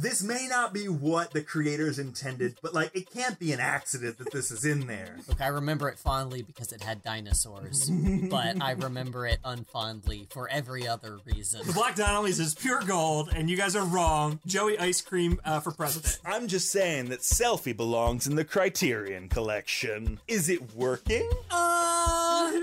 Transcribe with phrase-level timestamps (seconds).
[0.00, 4.18] this may not be what the creators intended, but like it can't be an accident
[4.18, 5.16] that this is in there.
[5.28, 7.90] Look, I remember it fondly because it had dinosaurs,
[8.30, 11.66] but I remember it unfondly for every other reason.
[11.66, 14.40] The Black Donnellys is pure gold, and you guys are wrong.
[14.46, 16.18] Joey Ice Cream uh, for president.
[16.24, 20.20] I'm just saying that selfie belongs in the Criterion collection.
[20.26, 21.28] Is it working?
[21.50, 22.60] Uh,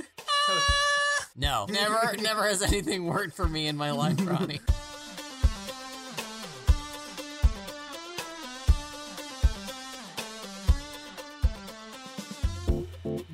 [1.36, 4.60] no, never, never has anything worked for me in my life, Ronnie.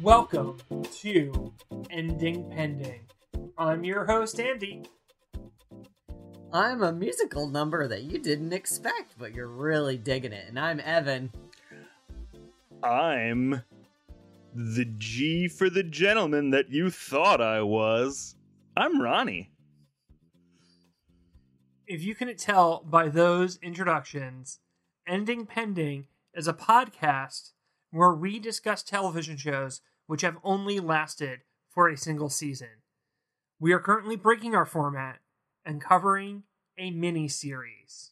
[0.03, 0.57] Welcome
[0.95, 1.53] to
[1.89, 3.07] Ending Pending.
[3.57, 4.83] I'm your host, Andy.
[6.51, 10.49] I'm a musical number that you didn't expect, but you're really digging it.
[10.49, 11.31] And I'm Evan.
[12.83, 13.63] I'm
[14.53, 18.35] the G for the gentleman that you thought I was.
[18.75, 19.53] I'm Ronnie.
[21.87, 24.59] If you couldn't tell by those introductions,
[25.07, 27.53] Ending Pending is a podcast
[27.91, 32.81] where we discuss television shows which have only lasted for a single season.
[33.59, 35.19] We are currently breaking our format
[35.65, 36.43] and covering
[36.77, 38.11] a mini series.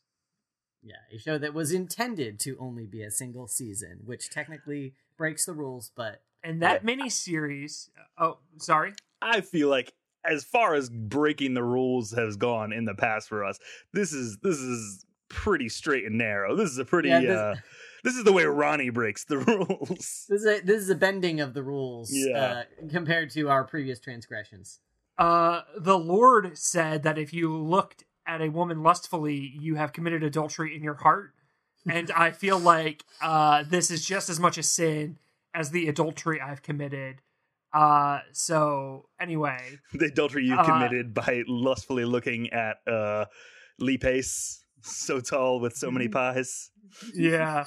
[0.81, 5.45] Yeah, a show that was intended to only be a single season, which technically breaks
[5.45, 6.85] the rules, but And that Yeah.
[6.85, 8.93] mini series, oh, sorry.
[9.21, 13.45] I feel like as far as breaking the rules has gone in the past for
[13.45, 13.59] us,
[13.93, 16.55] this is this is pretty straight and narrow.
[16.55, 17.55] This is a pretty Yeah, this- uh
[18.03, 20.25] this is the way Ronnie breaks the rules.
[20.29, 22.37] this is a, this is a bending of the rules Yeah.
[22.37, 24.79] uh, compared to our previous transgressions.
[25.17, 30.23] Uh, the Lord said that if you looked at a woman lustfully, you have committed
[30.23, 31.33] adultery in your heart.
[31.89, 35.17] And I feel like uh, this is just as much a sin
[35.53, 37.21] as the adultery I've committed.
[37.73, 43.25] Uh, so anyway, the adultery you Uh, committed by lustfully looking at uh
[43.79, 46.69] Lee Pace, so tall with so many pies.
[47.15, 47.65] yeah,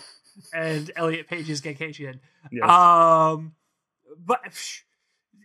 [0.52, 2.20] and Elliot Page's Gaycation.
[2.50, 2.68] Yes.
[2.68, 3.54] Um,
[4.18, 4.80] but psh,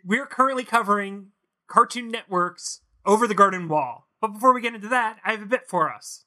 [0.06, 1.28] we're currently covering
[1.68, 4.08] Cartoon Network's Over the Garden Wall.
[4.22, 6.26] But before we get into that, I have a bit for us.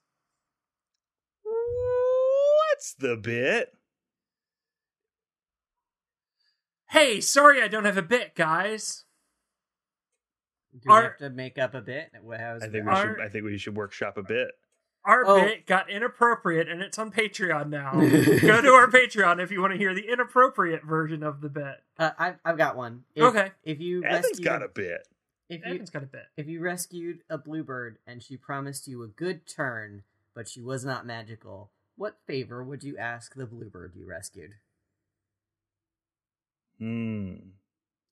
[1.44, 3.74] What's the bit?
[6.90, 9.04] Hey, sorry I don't have a bit, guys.
[10.72, 12.10] Do we Our- have to make up a bit?
[12.14, 12.90] How's I think we?
[12.90, 14.48] Our- should I think we should workshop a bit.
[15.04, 15.40] Our Oh.
[15.44, 17.92] bit got inappropriate and it's on Patreon now.
[18.40, 21.82] Go to our Patreon if you want to hear the inappropriate version of the bit.
[21.98, 23.02] Uh, I've, I've got one.
[23.14, 23.50] If, Okay.
[23.64, 25.08] If you Evan's rescued, got a bit.
[25.48, 26.26] if you Evan's got a bit.
[26.36, 30.04] if you rescued a bluebird and she promised you a good turn,
[30.36, 34.52] but she was not magical, what favor would you ask the bluebird you rescued?
[36.78, 37.34] Hmm.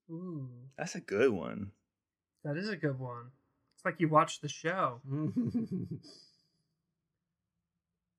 [0.09, 1.71] Ooh, That's a good one.
[2.43, 3.31] that is a good one.
[3.75, 4.99] It's like you watched the show.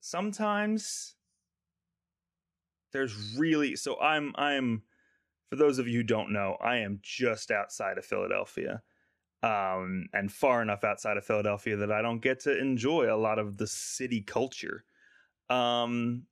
[0.03, 1.15] sometimes
[2.93, 4.83] there's really so i'm i'm
[5.49, 8.83] for those of you who don't know i am just outside of philadelphia
[9.45, 13.39] um and far enough outside of philadelphia that i don't get to enjoy a lot
[13.39, 14.85] of the city culture
[15.51, 16.25] um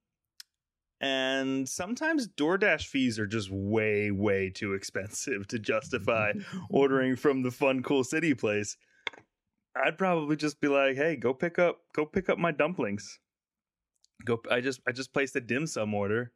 [1.02, 6.34] and sometimes DoorDash fees are just way, way too expensive to justify
[6.68, 8.76] ordering from the fun, cool city place.
[9.74, 13.18] I'd probably just be like, "Hey, go pick up, go pick up my dumplings."
[14.24, 14.40] Go.
[14.50, 16.32] I just, I just placed a dim sum order.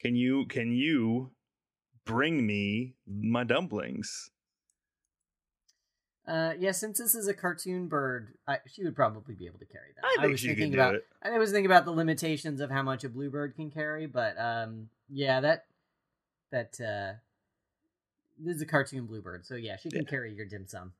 [0.00, 1.30] Can you, can you
[2.04, 4.30] bring me my dumplings?
[6.26, 9.64] Uh, yeah, since this is a cartoon bird, I, she would probably be able to
[9.64, 10.04] carry that.
[10.04, 11.06] I think was she thinking could do about, it.
[11.20, 14.88] I was thinking about the limitations of how much a bluebird can carry, but um,
[15.08, 15.66] yeah, that
[16.52, 17.18] that uh,
[18.38, 20.10] this is a cartoon bluebird, so yeah, she can Yeah.
[20.10, 20.92] carry your dim sum.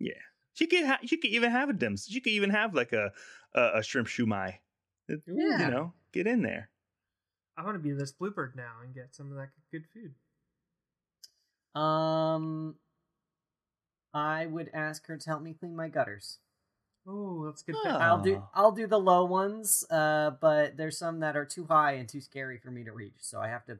[0.00, 0.14] Yeah,
[0.54, 0.86] she could.
[0.86, 1.96] Ha- she could even have a dim.
[1.96, 3.12] She could even have like a
[3.54, 4.54] a, a shrimp shumai.
[5.08, 5.66] It- Yeah.
[5.66, 6.70] you know, get in there.
[7.56, 10.14] I want to be this bluebird now and get some of that good food.
[11.78, 12.76] Um,
[14.14, 16.38] I would ask her to help me clean my gutters.
[17.06, 17.74] Oh, that's good.
[17.78, 17.82] Ah.
[17.92, 18.00] pick.
[18.00, 21.92] I'll do I'll do the low ones, uh, but there's some that are too high
[21.92, 23.78] and too scary for me to reach, so I have to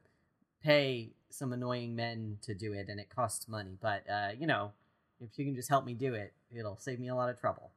[0.62, 3.76] pay some annoying men to do it, and it costs money.
[3.80, 4.72] But uh, you know,
[5.20, 7.70] if she can just help me do it, it'll save me a lot of trouble.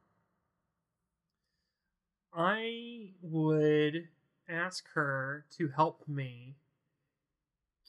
[2.36, 4.08] I would
[4.48, 6.56] ask her to help me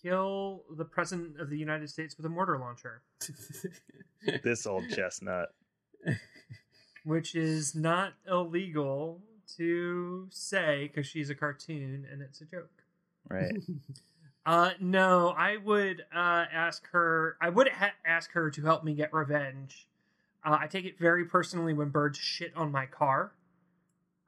[0.01, 3.01] kill the president of the United States with a mortar launcher,
[4.43, 5.49] This old chestnut.
[7.03, 9.21] which is not illegal
[9.57, 12.83] to say because she's a cartoon and it's a joke.
[13.29, 13.57] Right.
[14.45, 17.35] Uh, no, I would uh, ask her.
[17.41, 19.89] I would ha- ask her to help me get revenge.
[20.41, 23.33] Uh, I take it very personally when birds shit on my car.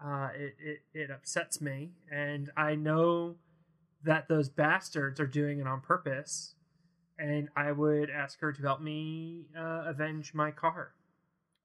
[0.03, 3.35] Uh, it, it it upsets me, and I know
[4.03, 6.55] that those bastards are doing it on purpose.
[7.21, 10.93] And I would ask her to help me uh, avenge my car.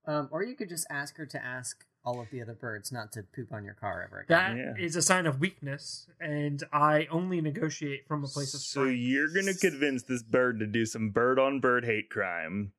[0.04, 3.12] Um, or you could just ask her to ask all of the other birds not
[3.12, 4.56] to poop on your car ever again.
[4.74, 4.98] That is Yeah.
[4.98, 8.88] a sign of weakness, and I only negotiate from a place of strength.
[8.88, 12.72] So you're gonna convince this bird to do some bird on bird hate crime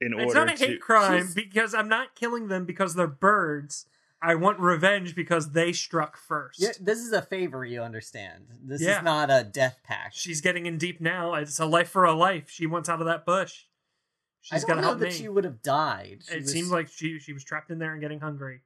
[0.00, 2.94] in It's order not a to hate crime She's- because I'm not killing them because
[2.94, 3.86] they're birds.
[4.22, 6.60] I want revenge because they struck first.
[6.60, 8.44] Yeah, this is a favor, you understand.
[8.62, 8.98] This Yeah.
[8.98, 10.14] is not a death pact.
[10.14, 11.34] She's getting in deep now.
[11.34, 12.50] It's a life for a life.
[12.50, 13.64] She wants out of that bush.
[14.52, 15.10] I She's don't got to know help that me.
[15.12, 16.20] she would have died.
[16.28, 18.60] She it was- seemed like she she was trapped in there and getting hungry.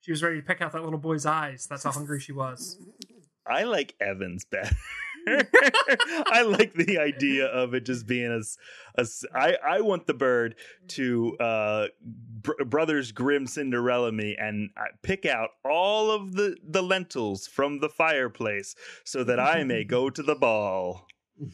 [0.00, 1.66] She was ready to pick out that little boy's eyes.
[1.68, 2.78] That's how hungry she was.
[3.46, 4.74] I like Evans better.
[6.26, 10.56] I like the idea of it just being as I I want the bird
[10.88, 16.82] to uh Br- Brothers Grimm Cinderella me and I pick out all of the the
[16.82, 18.74] lentils from the fireplace
[19.04, 21.06] so that I may go to the ball.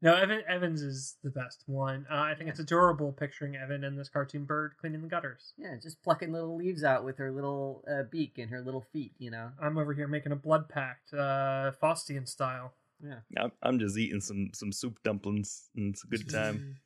[0.00, 2.06] No, Evan Evans is the best one.
[2.10, 2.50] Uh, I think Yeah.
[2.52, 5.52] it's adorable picturing Evan and this cartoon bird cleaning the gutters.
[5.56, 9.14] yeah, just plucking little leaves out with her little uh, beak and her little feet,
[9.18, 9.50] you know?
[9.60, 12.74] I'm over here making a blood pact, uh, Faustian style.
[13.02, 13.20] Yeah.
[13.36, 16.76] I'm, I'm just eating some some soup dumplings and it's a good time.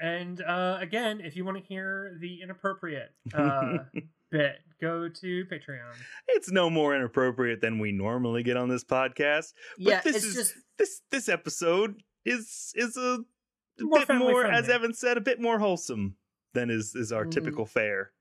[0.00, 3.78] And uh, again, if you want to hear the inappropriate uh,
[4.30, 5.94] bit, go to Patreon.
[6.28, 9.52] it's no more inappropriate than we normally get on this podcast.
[9.76, 13.18] But yeah, this is just this this episode is is a,
[13.80, 14.68] More bit more, as.
[14.68, 16.16] Evan said, a bit more wholesome
[16.54, 17.30] than is is our Mhm.
[17.32, 18.12] typical fare.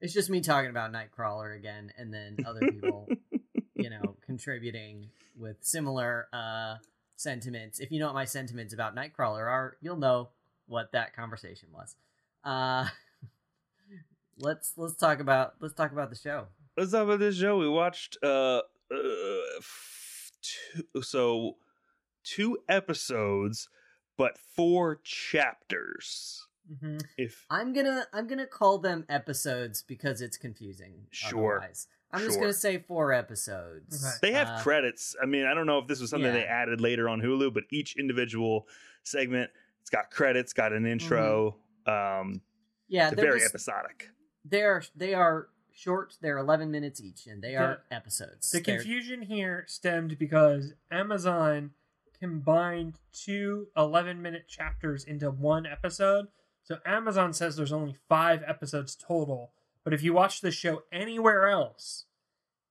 [0.00, 3.08] it's just me talking about Nightcrawler again, and then other people,
[3.74, 6.76] you know, contributing with similar uh
[7.16, 7.78] sentiments.
[7.80, 10.28] If you know what my sentiments about Nightcrawler are, you'll know
[10.66, 11.96] what that conversation was.
[12.44, 12.88] Uh
[14.38, 16.46] let's let's talk about let's talk about the show.
[16.76, 17.58] Let's talk about this show.
[17.58, 21.56] We watched uh, uh f- two, so
[22.24, 23.68] two episodes,
[24.16, 26.46] but four chapters.
[26.80, 31.06] hmm If I'm gonna I'm gonna call them episodes because it's confusing.
[31.10, 31.58] Sure.
[31.58, 31.86] Otherwise.
[32.12, 34.04] I'm just gonna say four episodes.
[34.04, 34.14] Okay.
[34.30, 36.80] they have Uh, credits, I mean, I don't know if this was something they added
[36.80, 38.68] later on Hulu, but each individual
[39.02, 39.50] segment
[39.84, 41.56] it's got credits, got an intro.
[41.86, 42.40] Um,
[42.88, 44.08] Yeah, it's they're very just, episodic.
[44.46, 46.14] they're they are short.
[46.22, 48.50] They're 11 minutes each, and they are episodes.
[48.50, 51.72] The They're- confusion here stemmed because Amazon
[52.18, 56.28] combined two 11 minute chapters into one episode.
[56.62, 59.52] So Amazon says there's only five episodes total.
[59.82, 62.06] But if you watch the show anywhere else,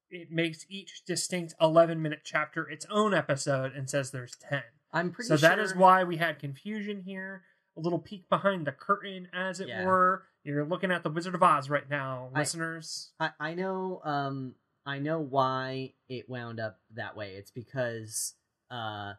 [0.10, 4.64] it makes each distinct 11 minute chapter its own episode and says there's 10.
[4.94, 7.44] I'm pretty So sure that is why we had confusion here.
[7.76, 9.84] A little peek behind the curtain, as it Yeah.
[9.86, 10.24] were.
[10.44, 13.12] You're looking at the Wizard of Oz right now, I- listeners.
[13.20, 14.56] I, I know um
[14.86, 17.36] I know why it wound up that way.
[17.36, 18.36] It's because
[18.70, 19.14] uh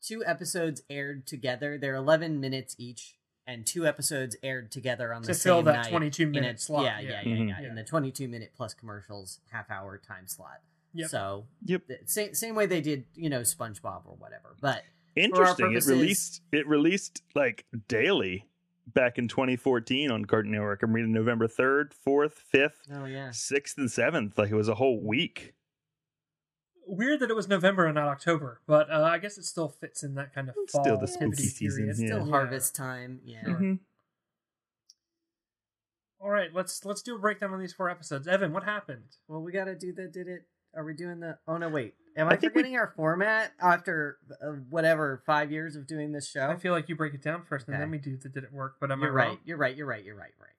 [0.00, 1.76] two episodes aired together.
[1.78, 5.82] They're 11 minutes each, and two episodes aired together on the To same fill that
[5.84, 6.84] night 22 minute a- slot.
[6.84, 7.48] Yeah, yeah, yeah, Mhm.
[7.48, 7.60] yeah.
[7.60, 7.68] Yeah.
[7.68, 10.60] In the 22 minute plus commercials half hour time slot.
[10.94, 11.10] Yep.
[11.10, 11.86] So Yep.
[11.88, 14.56] the same same way they did, you know, SpongeBob or whatever.
[14.60, 14.82] But
[15.16, 15.66] Interesting.
[15.66, 18.46] purposes- It released it released like daily
[18.86, 20.82] back in 2014 on Cartoon Network.
[20.82, 24.38] I'm reading November 3rd, 4th, 5th, oh yeah, 6th, and 7th.
[24.38, 25.54] Like it was a whole week.
[26.86, 30.02] Weird that it was November and not October, but uh, I guess it still fits
[30.02, 31.98] in that kind of It's fall still the spooky season, period.
[31.98, 32.06] yeah.
[32.06, 33.20] still harvest time.
[33.24, 33.42] Yeah.
[33.44, 33.54] Sure.
[33.54, 33.78] Mhm.
[36.20, 38.26] All right, let's let's do a breakdown on these four episodes.
[38.28, 39.16] Evan, what happened?
[39.28, 40.46] Well, we got to do the did it.
[40.76, 41.38] Are we doing the?
[41.46, 41.94] Oh no, wait.
[42.16, 46.12] Am I I, think we- forgetting our format after uh, whatever five years of doing
[46.12, 46.46] this show?
[46.48, 47.82] I feel like you break it down first, and Okay.
[47.82, 48.76] then we do the did it work.
[48.80, 49.28] But am you're I right.
[49.28, 49.38] wrong?
[49.44, 49.76] You're right.
[49.76, 50.04] You're right.
[50.04, 50.32] You're right.
[50.40, 50.50] Right.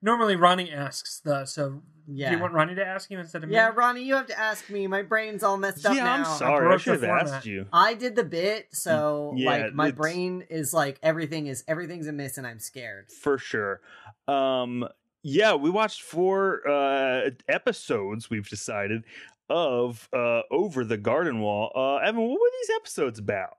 [0.00, 1.44] Normally, Ronnie asks the.
[1.46, 2.28] So Yeah.
[2.30, 3.54] do you want Ronnie to ask you instead of me?
[3.56, 4.86] yeah, Ronnie, you have to ask me.
[4.86, 6.14] My brain's all messed up Yeah, now.
[6.14, 6.66] I'm sorry.
[6.66, 7.26] I broke should have format.
[7.28, 7.66] asked you.
[7.72, 12.06] I did the bit, so Yeah, like my it's- brain is like everything is everything's
[12.06, 13.10] a miss, and I'm scared.
[13.10, 13.80] For sure.
[14.28, 14.86] Um
[15.24, 19.02] yeah, we watched four uh episodes, we've decided,
[19.48, 21.72] of uh Over the Garden Wall.
[21.74, 23.56] Uh Evan, what were these episodes about?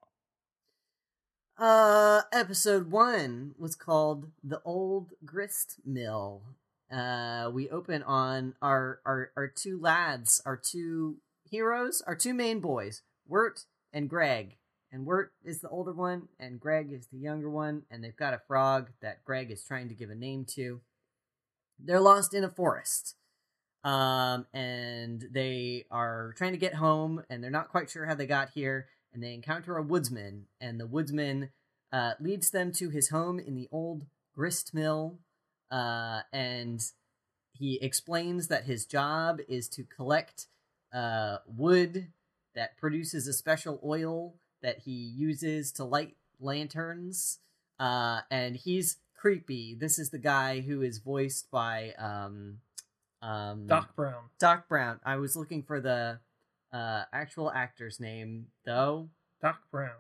[1.59, 6.41] Uh, episode one was called "The Old Grist Mill."
[6.89, 12.61] Uh, we open on our our our two lads, our two heroes, our two main
[12.61, 14.55] boys, Wirt and Greg.
[14.91, 18.33] And Wirt is the older one, and Greg is the younger one, and they've got
[18.33, 20.79] a frog that Greg is trying to give a name to.
[21.77, 23.15] They're lost in a forest.
[23.83, 28.27] Um, and they are trying to get home, and they're not quite sure how they
[28.27, 31.49] got here and they encounter a woodsman, and the woodsman
[31.91, 34.05] uh, leads them to his home in the old
[34.35, 35.19] grist mill.
[35.71, 36.81] uh, and
[37.53, 40.47] he explains that his job is to collect
[40.93, 42.07] uh, wood
[42.55, 47.39] that produces a special oil that he uses to light lanterns.
[47.79, 49.75] Uh, and he's creepy.
[49.75, 52.59] This is the guy who is voiced by um,
[53.21, 54.23] um, Doc Brown.
[54.39, 54.99] Doc Brown.
[55.03, 56.19] I was looking for the
[56.71, 59.09] uh, actual actor's name, though.
[59.41, 59.91] Doc Brown.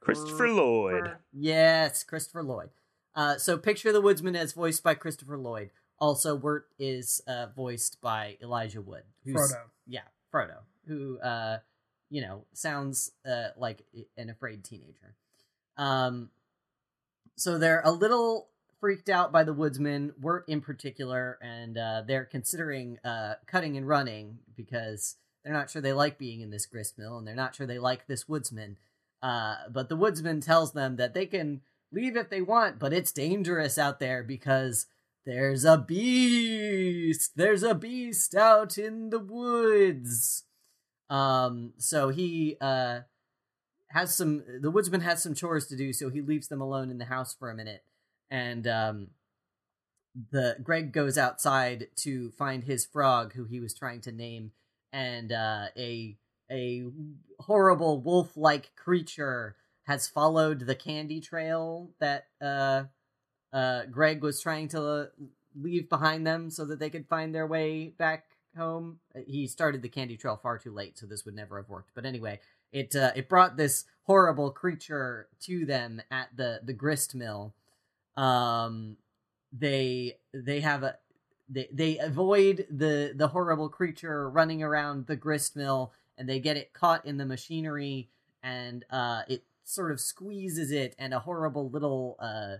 [0.00, 1.10] Christopher Lloyd.
[1.32, 2.70] Yes, Christopher Lloyd.
[3.14, 5.70] Uh, so picture the woodsman as voiced by Christopher Lloyd.
[5.98, 9.02] Also, Wirt is uh, voiced by Elijah Wood.
[9.24, 9.60] who's- Frodo.
[9.86, 10.02] Yeah,
[10.32, 11.58] Frodo, who uh,
[12.10, 13.82] you know sounds uh, like
[14.18, 15.14] an afraid teenager.
[15.78, 16.30] Um,
[17.36, 18.48] so they're a little
[18.80, 23.88] freaked out by the woodsman, Wirt in particular, and uh, they're considering uh, cutting and
[23.88, 27.54] running because they're not sure they like being in this grist mill, and they're not
[27.54, 28.76] sure they like this woodsman.
[29.22, 33.12] Uh, but the woodsman tells them that they can leave if they want, but it's
[33.12, 34.86] dangerous out there because
[35.24, 37.32] there's a beast.
[37.36, 40.44] There's a beast out in the woods.
[41.08, 43.00] Um, so he uh
[43.88, 44.42] has some.
[44.60, 47.34] The woodsman has some chores to do, so he leaves them alone in the house
[47.34, 47.82] for a minute,
[48.30, 49.08] and um,
[50.30, 54.52] the Greg goes outside to find his frog, who he was trying to name,
[54.92, 56.16] and uh, a
[56.50, 56.84] a
[57.40, 62.84] horrible wolf-like creature has followed the candy trail that uh,
[63.52, 65.10] uh, Greg was trying to
[65.60, 68.24] leave behind them so that they could find their way back
[68.56, 69.00] home.
[69.26, 71.90] He started the candy trail far too late, so this would never have worked.
[71.94, 72.40] But anyway,
[72.72, 77.54] it uh, it brought this horrible creature to them at the the grist mill.
[78.16, 78.96] Um,
[79.52, 80.96] they they have a
[81.48, 86.56] they they avoid the the horrible creature running around the grist mill, and they get
[86.56, 88.08] it caught in the machinery,
[88.42, 92.56] and uh, it sort of squeezes it, and a horrible little uh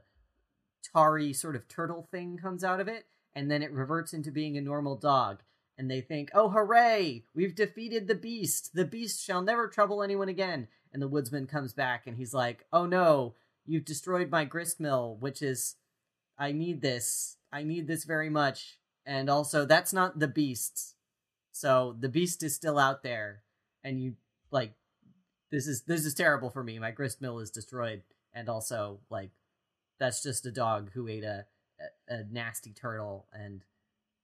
[0.92, 4.56] tarry sort of turtle thing comes out of it, and then it reverts into being
[4.56, 5.42] a normal dog.
[5.78, 7.24] And they think, oh, hooray!
[7.34, 8.74] We've defeated the beast!
[8.74, 10.68] The beast shall never trouble anyone again!
[10.90, 13.34] And the woodsman comes back and he's like, oh no,
[13.66, 15.76] you've destroyed my grist mill, which is.
[16.38, 17.38] I need this.
[17.50, 18.78] I need this very much.
[19.06, 20.94] And also, that's not the beast.
[21.52, 23.42] So the beast is still out there.
[23.82, 24.16] And you,
[24.50, 24.74] like,
[25.50, 26.78] this is this is terrible for me.
[26.78, 28.02] My grist mill is destroyed.
[28.34, 29.30] And also, like,
[29.98, 31.46] that's just a dog who ate a,
[32.08, 33.62] a, nasty turtle and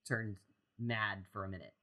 [0.07, 0.37] turned
[0.77, 1.73] mad for a minute.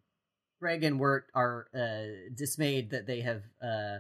[0.61, 3.99] Greg and Wirt are uh, dismayed that they have uh,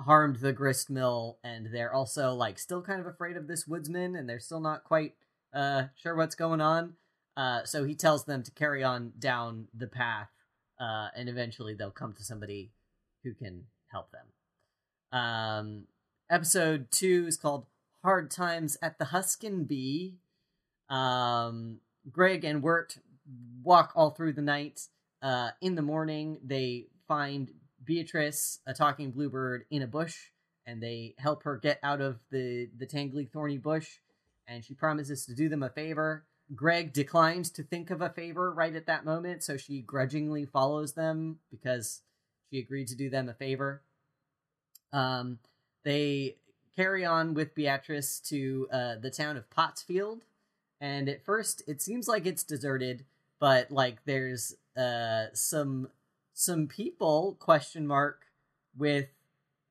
[0.00, 4.14] harmed the grist mill, and they're also like still kind of afraid of this woodsman,
[4.14, 5.14] and they're still not quite
[5.52, 6.94] uh, sure what's going on.
[7.36, 10.30] Uh, so he tells them to carry on down the path,
[10.80, 12.72] uh, and eventually they'll come to somebody
[13.24, 15.18] who can help them.
[15.18, 15.84] Um,
[16.30, 17.66] episode two is called
[18.02, 20.18] Hard Times at the Huskin Bee.
[20.88, 22.98] Um, Greg and Wirt
[23.62, 24.82] walk all through the night.
[25.20, 27.50] Uh, in the morning, they find
[27.88, 30.26] Beatrice, a talking bluebird, in a bush,
[30.66, 33.88] and they help her get out of the, the tangly, thorny bush,
[34.46, 36.26] and she promises to do them a favor.
[36.54, 40.92] Greg declines to think of a favor right at that moment, so she grudgingly follows
[40.92, 42.02] them because
[42.50, 43.80] she agreed to do them a favor.
[44.92, 45.38] Um,
[45.82, 46.36] they
[46.76, 50.20] carry on with Beatrice to uh, the town of Pottsfield,
[50.78, 53.06] and at first it seems like it's deserted,
[53.40, 55.88] but like there's uh, some
[56.38, 58.26] some people question mark
[58.76, 59.08] with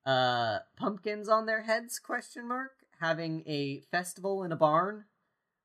[0.05, 5.05] uh, pumpkins on their heads question mark having a festival in a barn,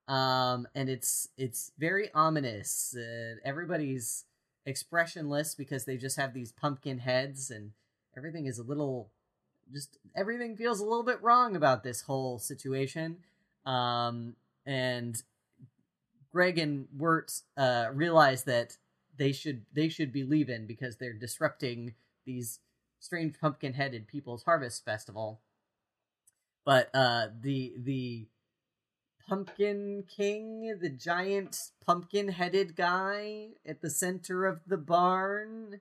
[0.06, 2.94] um, and it's it's very ominous.
[2.97, 4.26] Uh, everybody's
[4.64, 7.73] expressionless because they just have these pumpkin heads, and
[8.16, 9.11] everything is a little
[9.73, 13.16] just everything feels a little bit wrong about this whole situation.
[13.66, 15.21] Um, and
[16.30, 18.76] Greg and Wirt uh, realize that
[19.16, 22.61] they should they should be leaving because they're disrupting these
[23.00, 25.40] strange pumpkin headed people's harvest festival.
[26.64, 28.26] But uh, the the
[29.28, 35.81] pumpkin king, the giant pumpkin headed guy at the center of the barn,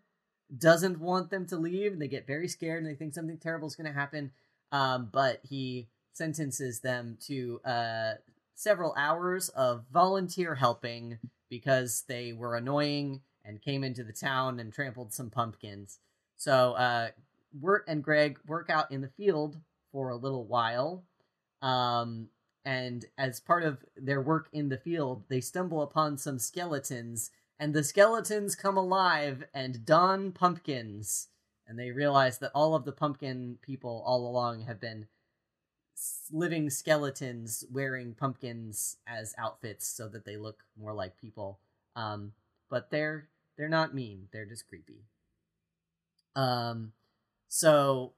[0.57, 3.67] doesn't want them to leave and they get very scared and they think something terrible
[3.67, 4.31] is going to happen
[4.71, 8.13] um, but he sentences them to uh,
[8.55, 11.17] several hours of volunteer helping
[11.51, 15.99] because they were annoying and came into the town and trampled some pumpkins.
[16.37, 17.09] So uh,
[17.53, 19.57] wirt and greg work out in the field
[19.91, 21.03] for a little while
[21.61, 22.29] um,
[22.65, 27.29] and as part of their work in the field they stumble upon some skeletons
[27.61, 31.27] and the skeletons come alive and don pumpkins.
[31.67, 35.05] And they realize that all of the pumpkin people all along have been
[36.31, 41.59] living skeletons wearing pumpkins as outfits so that they look more like people.
[41.95, 42.33] Um,
[42.69, 43.27] but they're
[43.57, 45.03] they're not mean; they're just creepy.
[46.35, 46.93] Um,
[47.47, 48.13] so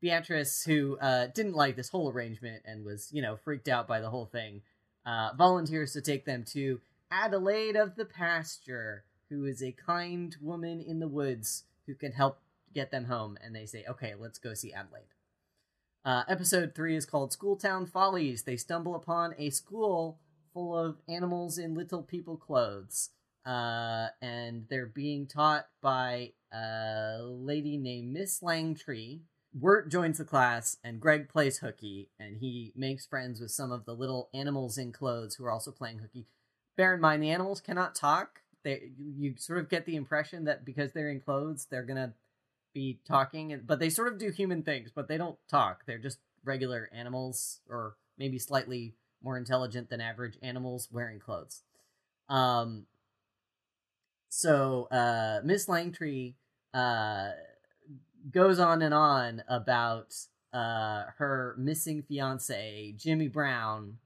[0.00, 4.00] Beatrice, who uh, didn't like this whole arrangement and was, you know, freaked out by
[4.00, 4.62] the whole thing,
[5.04, 10.80] uh, volunteers to take them to Adelaide of the Pasture, who is a kind woman
[10.80, 12.40] in the woods who can help
[12.74, 13.38] get them home.
[13.42, 15.14] And they say, okay, let's go see Adelaide.
[16.04, 18.44] Uh, episode three is called Schooltown Follies.
[18.44, 20.18] They stumble upon a school
[20.54, 23.10] full of animals in little people clothes.
[23.44, 29.20] Uh, and they're being taught by a lady named Miss Langtree.
[29.54, 33.86] Wirt joins the class, and Greg plays hooky, and he makes friends with some of
[33.86, 36.26] the little animals in clothes who are also playing hooky.
[36.76, 38.40] Bear in mind, the animals cannot talk.
[38.62, 42.12] They, you, sort of get the impression that because they're in clothes, they're gonna
[42.78, 45.84] be talking, but they sort of do human things, but they don't talk.
[45.84, 51.62] They're just regular animals, or maybe slightly more intelligent than average animals wearing clothes.
[52.28, 52.86] Um,
[54.28, 56.34] so uh, Miss Langtree
[56.72, 57.30] uh,
[58.30, 60.14] goes on and on about
[60.52, 63.98] uh, her missing fiance Jimmy Brown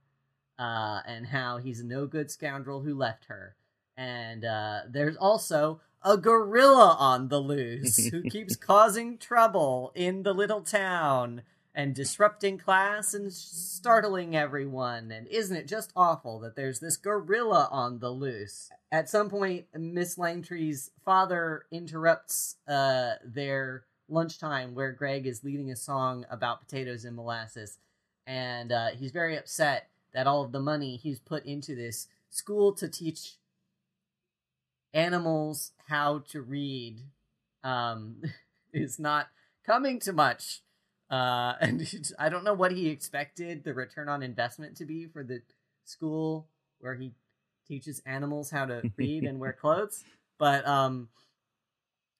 [0.58, 3.54] uh, and how he's a no good scoundrel who left her.
[3.98, 10.32] And uh, there's also a gorilla on the loose who keeps causing trouble in the
[10.32, 11.42] little town
[11.74, 15.10] and disrupting class and startling everyone.
[15.10, 18.70] And isn't it just awful that there's this gorilla on the loose?
[18.90, 25.76] At some point, Miss Langtree's father interrupts uh, their lunchtime where Greg is leading a
[25.76, 27.78] song about potatoes and molasses.
[28.26, 32.72] And uh, he's very upset that all of the money he's put into this school
[32.74, 33.36] to teach
[34.94, 37.00] animals how to read
[37.64, 38.22] um,
[38.72, 39.28] is not
[39.64, 40.62] coming to much.
[41.10, 45.22] Uh, and I don't know what he expected the return on investment to be for
[45.22, 45.42] the
[45.84, 46.46] school
[46.80, 47.12] where he
[47.66, 50.04] teaches animals how to read and wear clothes.
[50.38, 51.08] But um,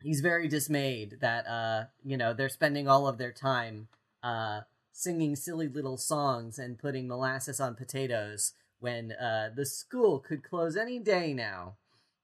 [0.02, 3.88] he's very dismayed that uh, you know they're spending all of their time
[4.22, 4.60] uh,
[4.92, 10.76] singing silly little songs and putting molasses on potatoes when uh, the school could close
[10.76, 11.74] any day now.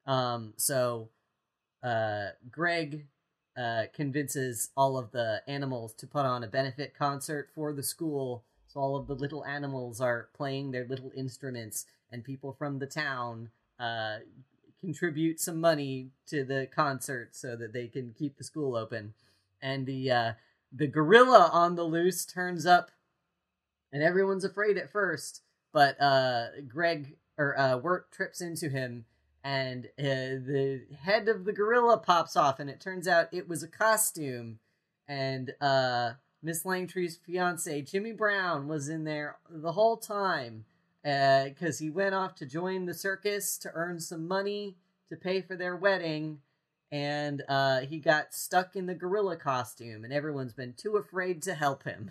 [0.08, 1.10] Um, so
[1.84, 3.06] uh, Greg
[3.56, 8.42] uh, convinces all of the animals to put on a benefit concert for the school.
[8.66, 12.86] So all of the little animals are playing their little instruments, and people from the
[12.86, 14.18] town uh,
[14.80, 19.14] contribute some money to the concert so that they can keep the school open.
[19.60, 20.32] And the uh,
[20.72, 22.90] the gorilla on the loose turns up,
[23.92, 25.42] and everyone's afraid at first.
[25.72, 29.04] But uh, Greg or uh, Wirt trips into him,
[29.48, 33.62] and uh, the head of the gorilla pops off, and it turns out it was
[33.62, 34.58] a costume.
[35.08, 40.66] And uh, Miss Langtree's fiance Jimmy Brown was in there the whole time
[41.02, 44.76] because he went off to join the circus to earn some money
[45.08, 46.40] to pay for their wedding
[46.92, 51.54] and uh, he got stuck in the gorilla costume, and everyone's been too afraid to
[51.54, 52.10] help him.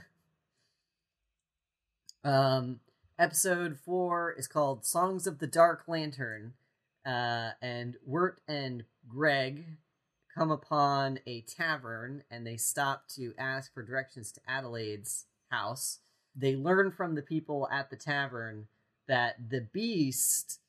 [2.24, 2.80] Um,
[3.18, 6.54] episode four is called "Songs of the Dark Lantern,"
[7.08, 9.66] uh, and Wirt and Greg
[10.38, 16.00] come upon a tavern, and they stop to ask for directions to Adelaide's house.
[16.36, 18.68] They learn from the people at the tavern
[19.08, 20.60] that the beast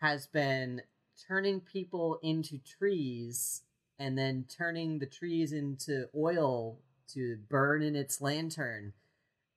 [0.00, 0.82] has been
[1.26, 3.62] turning people into trees
[3.98, 6.78] and then turning the trees into oil
[7.14, 8.92] to burn in its lantern.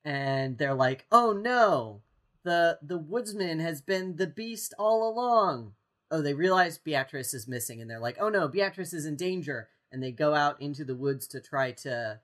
[0.06, 2.02] And they're like oh no!
[2.44, 5.74] The the woodsman has been the beast all along
[6.12, 9.70] oh they realize beatrice is missing and they're like oh no beatrice is in danger.
[9.92, 12.20] And they go out into the woods to try to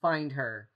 [0.00, 0.70] find her.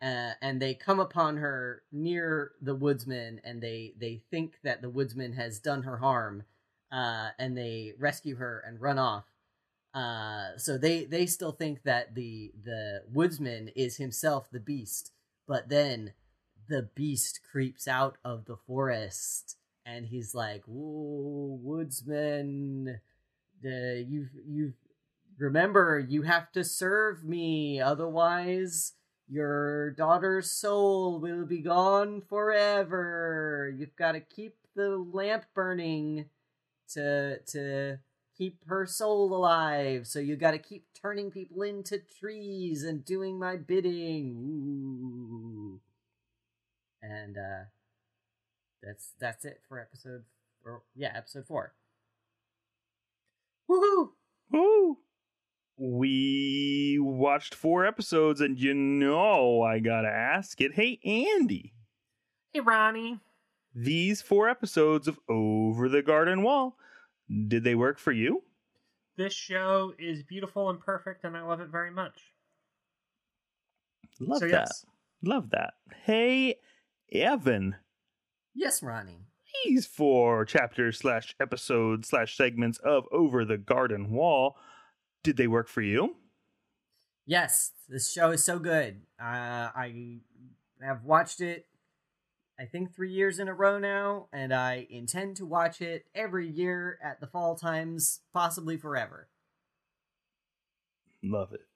[0.00, 4.90] Uh, and they come upon her near the woodsman and they they think that the
[4.90, 6.44] woodsman has done her harm.
[6.92, 9.24] Uh, and they rescue her and run off.
[9.92, 15.12] Uh, so they they still think that the the woodsman is himself the beast,
[15.48, 16.12] but then
[16.68, 19.56] the beast creeps out of the forest
[19.96, 23.00] and he's like, "Whoa, woodsman,
[23.64, 24.74] uh, you you
[25.38, 28.94] remember you have to serve me, otherwise."
[29.32, 33.72] Your daughter's soul will be gone forever.
[33.78, 36.26] You've got to keep the lamp burning
[36.94, 37.98] to to
[38.36, 40.06] keep her soul alive.
[40.06, 44.34] So you got to keep turning people into trees and doing my bidding.
[44.34, 45.80] Ooh.
[47.02, 47.64] And uh
[48.82, 50.24] that's that's it for episode
[50.64, 51.72] or yeah, episode 4.
[53.70, 54.10] Woohoo!
[54.50, 54.98] Woo!
[55.82, 60.74] we watched four episodes, and you know I gotta ask it.
[60.74, 61.72] Hey, Andy,
[62.52, 63.20] Hey, Ronnie.
[63.74, 66.76] these four episodes of Over the Garden Wall,
[67.48, 68.42] did they work for you?
[69.16, 72.20] This show is beautiful and perfect, and I love it very much.
[74.18, 74.52] Love so, that.
[74.52, 74.84] yes.
[75.22, 75.74] Love that.
[76.04, 76.56] Hey,
[77.12, 77.76] Evan.
[78.54, 79.26] Yes, Ronnie.
[79.64, 84.56] These four chapters slash episodes slash segments of Over the Garden Wall,
[85.22, 86.16] did they work for you?
[87.26, 89.02] Yes, this show is so good.
[89.20, 90.20] Uh, I
[90.80, 91.66] have watched it,
[92.58, 96.48] I think, three years in a row now, and I intend to watch it every
[96.48, 99.28] year at the fall times, possibly forever.
[101.22, 101.66] Love it.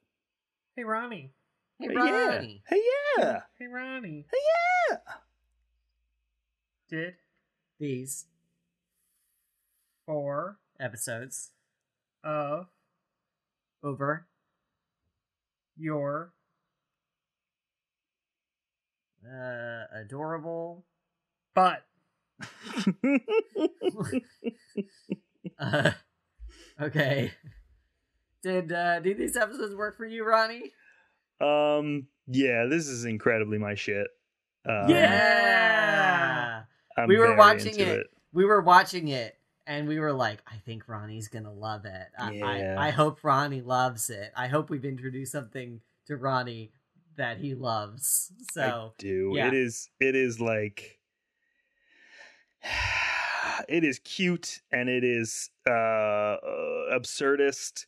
[0.74, 1.32] Hey, Ronnie.
[1.78, 2.62] Hey, Hey, Ronnie.
[2.70, 2.76] Yeah.
[2.76, 2.82] Hey,
[3.18, 3.40] yeah.
[3.58, 4.26] Hey, Ronnie.
[4.30, 4.38] Hey,
[4.90, 4.96] yeah.
[6.88, 7.14] Did
[7.78, 8.26] These
[10.06, 11.50] four episodes
[12.22, 12.66] of
[13.82, 14.26] over
[15.76, 16.32] your
[19.26, 20.84] uh, adorable.
[21.54, 21.84] butt
[25.58, 25.90] Uh,
[26.80, 27.30] okay.
[28.42, 30.72] Did uh, did these episodes work for you, Ronnie?
[31.40, 34.06] um, yeah, this is incredibly my shit.
[34.68, 36.62] Uh, yeah.
[36.96, 38.06] I'm we were watching into it.
[38.32, 42.06] We were watching it, and we were like, "I think Ronnie's gonna love it.
[42.18, 42.76] I, Yeah.
[42.78, 44.32] I, I hope Ronnie loves it.
[44.36, 46.72] I hope we've introduced something to Ronnie
[47.16, 49.32] that he loves." So I do.
[49.34, 49.48] yeah.
[49.48, 49.88] It is.
[50.00, 50.98] It is like.
[53.68, 56.38] It is cute and it is uh, uh,
[56.92, 57.86] absurdist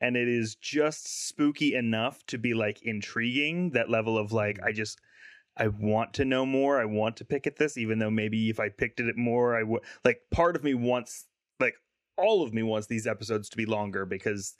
[0.00, 3.70] and it is just spooky enough to be like intriguing.
[3.70, 5.00] That level of like, I just,
[5.56, 6.80] I want to know more.
[6.80, 9.56] I want to pick at this, even though maybe if I picked at it more,
[9.56, 10.20] I would like.
[10.30, 11.26] Part of me wants,
[11.60, 11.74] like,
[12.16, 14.54] all of me wants these episodes to be longer because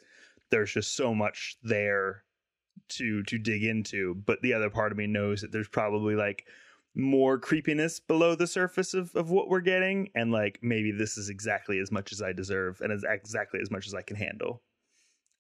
[0.51, 2.25] there's just so much there
[2.91, 4.15] to to dig into.
[4.15, 6.47] But the other part of me knows that there's probably like
[6.97, 11.29] more creepiness below the surface of, of what we're getting and like maybe this is
[11.29, 14.63] exactly as much as i deserve and as exactly as much as i can handle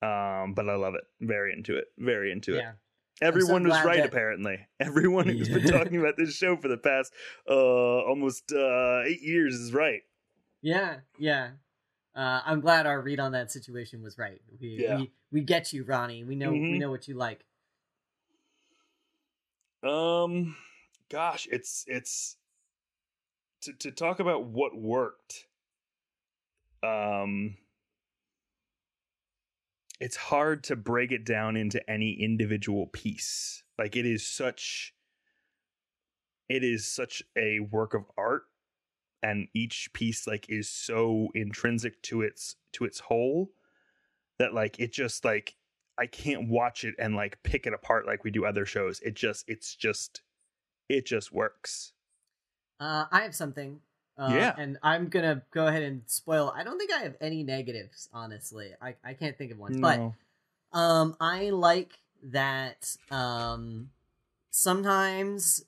[0.02, 2.60] um but i love it very into it very into it
[3.22, 7.12] everyone was right that- apparently everyone who's been talking about this show for the past
[7.48, 10.02] uh almost uh eight years is right
[10.62, 11.50] yeah, yeah.
[12.14, 14.40] Uh, I'm glad our read on that situation was right.
[14.60, 14.96] We Yeah.
[14.96, 16.24] we, we get you, Ronnie.
[16.24, 16.78] We know we Mhm.
[16.80, 17.44] know what you like.
[19.82, 20.56] Um,
[21.10, 22.36] gosh, it's it's
[23.62, 25.46] to to talk about what worked.
[26.82, 27.58] Um,
[30.00, 33.64] it's hard to break it down into any individual piece.
[33.78, 34.94] Like it is such,
[36.48, 38.44] it is such a work of art,
[39.22, 43.50] and each piece like is so intrinsic to its to its whole
[44.38, 45.56] that like it just like
[45.98, 49.00] I can't watch it and like pick it apart like we do other shows.
[49.00, 50.22] It just it's just
[50.88, 51.92] it just works.
[52.78, 53.80] Uh, I have something.
[54.18, 54.54] Uh, Yeah.
[54.56, 56.52] And I'm gonna go ahead and spoil.
[56.56, 58.72] I don't think I have any negatives, honestly.
[58.80, 59.80] I, I can't think of one.
[59.80, 59.98] But
[60.72, 62.96] um, I like that.
[63.10, 63.90] Um,
[64.50, 65.64] sometimes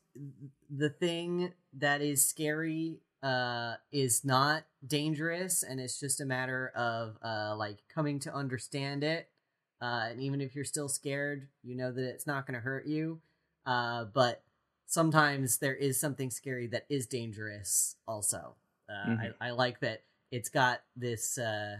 [0.70, 7.18] the thing that is scary uh is not dangerous, and it's just a matter of
[7.22, 9.28] uh like coming to understand it.
[9.80, 12.86] Uh, and even if you're still scared, you know that it's not going to hurt
[12.86, 13.20] you.
[13.64, 14.42] Uh, but
[14.88, 17.96] sometimes there is something scary that is dangerous.
[18.08, 18.56] Also,
[18.88, 19.34] uh, Mhm.
[19.40, 21.38] I, I like that it's got this.
[21.38, 21.78] Uh,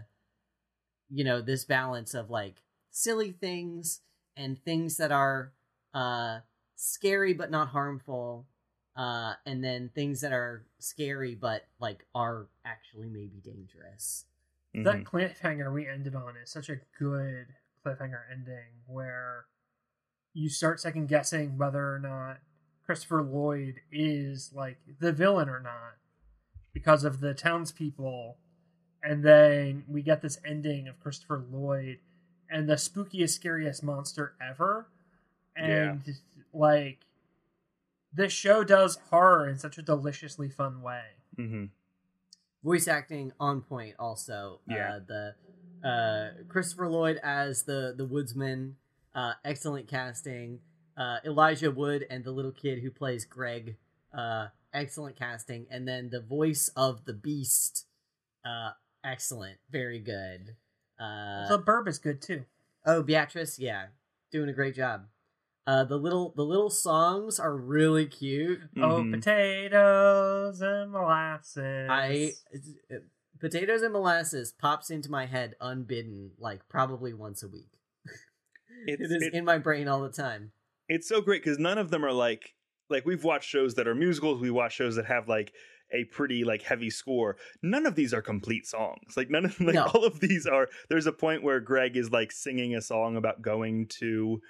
[1.09, 4.01] you know this balance of like silly things
[4.37, 5.53] and things that are
[5.93, 6.39] uh
[6.75, 8.45] scary but not harmful
[8.95, 14.25] uh and then things that are scary but like are actually maybe dangerous
[14.75, 14.83] Mhm.
[14.83, 17.47] that cliffhanger we ended on is such a good
[17.83, 19.45] cliffhanger ending where
[20.33, 22.39] you start second guessing whether or not
[22.89, 25.97] Christopher Lloyd is like the villain or not
[26.73, 28.37] because of the townspeople.
[29.03, 31.99] And then we get this ending of Christopher Lloyd
[32.49, 34.87] and the spookiest, scariest monster ever.
[35.55, 36.01] And
[36.51, 37.01] like
[38.11, 41.03] this show does horror in such a deliciously fun way.
[41.37, 41.69] Mhm.
[42.63, 44.95] voice acting on point also Yeah.
[44.95, 45.35] uh the
[45.87, 48.75] uh christopher lloyd as the the woodsman
[49.15, 50.59] uh excellent casting
[50.99, 53.77] uh elijah wood and the little kid who plays greg
[54.13, 57.85] uh excellent casting and then the voice of the beast
[58.45, 58.71] uh
[59.03, 60.55] excellent very good
[60.99, 62.43] uh the burb is good too.
[62.85, 63.85] oh beatrice yeah
[64.31, 65.05] doing a great job
[65.67, 69.11] uh the little the little songs are really cute Oh, Mhm.
[69.13, 71.87] potatoes and molasses.
[71.89, 72.31] I
[73.39, 77.71] potatoes and molasses pops into my head unbidden like probably once a week.
[78.87, 80.51] it It's- it- in my brain all the time.
[80.89, 82.53] It's so great because none of them are like
[82.89, 85.53] like we've watched shows that are musicals we watch shows that have like
[85.93, 89.75] a pretty like heavy score none of these are complete songs like none of like
[89.75, 89.85] No.
[89.85, 93.41] all of these are there's a point where greg is like singing a song about
[93.41, 94.41] going to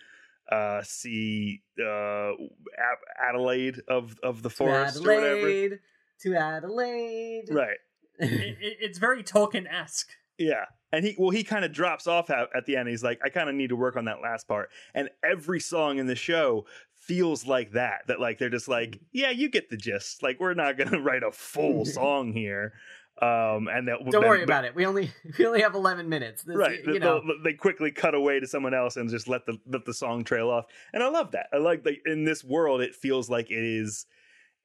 [0.52, 5.80] uh see uh A- adelaide of of the To forest or whatever Adelaide,
[6.24, 7.46] to Adelaide.
[7.52, 7.78] right
[8.20, 10.10] it, it, it's very Tolkien esque.
[10.38, 10.66] Yeah.
[10.92, 12.90] And he well he kind of drops off at, at the end.
[12.90, 14.70] He's like, I kind of need to work on that last part.
[14.94, 18.08] And every song in the show feels like that.
[18.08, 20.24] That like they're just like, yeah, you get the gist.
[20.24, 22.74] Like we're not gonna write a full song here.
[23.22, 24.74] Um, and that Don't worry about it.
[24.74, 26.42] We only we only have eleven minutes.
[26.44, 27.22] This, Right, You They- know.
[27.44, 30.50] they'll- quickly cut away to someone else and just let the let the song trail
[30.50, 31.48] off, and I love that.
[31.52, 34.06] I like that in this world, it feels like it is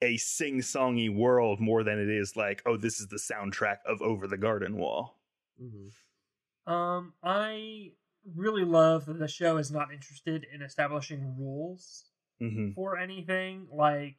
[0.03, 4.27] a sing-songy world more than it is like, oh, this is the soundtrack of Over
[4.29, 5.19] the Garden Wall.
[5.61, 5.91] Mhm.
[6.67, 7.93] Um, I
[8.35, 12.07] really love that the show is not interested in establishing rules
[12.39, 13.69] hmm for anything.
[13.73, 14.17] Like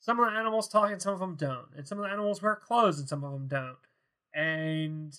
[0.00, 2.42] some of the animals talk and some of them don't, and some of the animals
[2.42, 3.76] wear clothes and some of them don't.
[4.34, 5.18] And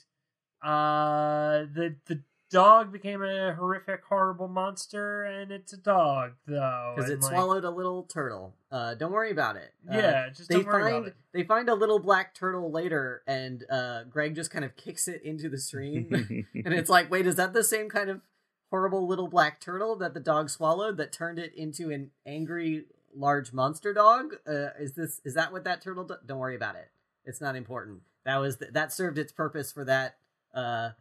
[0.62, 7.10] uh, the the dog became a horrific, horrible monster, and it's a dog though, because
[7.10, 8.53] it like, swallowed a little turtle.
[8.71, 9.73] Uh, don't worry about it.
[9.89, 11.15] Uh, Yeah, just they don't worry find about it.
[11.33, 15.21] they find a little black turtle later, and uh, Greg just kind of kicks it
[15.23, 16.07] into the stream,
[16.53, 18.21] and it's like, wait, is that the same kind of
[18.69, 23.53] horrible little black turtle that the dog swallowed that turned it into an angry large
[23.53, 24.36] monster dog?
[24.47, 26.03] Uh, is this is that what that turtle?
[26.03, 26.89] Do- don't worry about it.
[27.25, 28.01] It's not important.
[28.25, 30.15] That was th- that served its purpose for that
[30.53, 30.91] uh,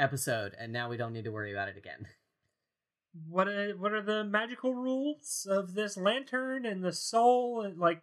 [0.00, 2.06] episode, and now we don't need to worry about it again.
[3.28, 7.60] What are, what are the magical rules of this lantern and the soul?
[7.60, 8.02] And like,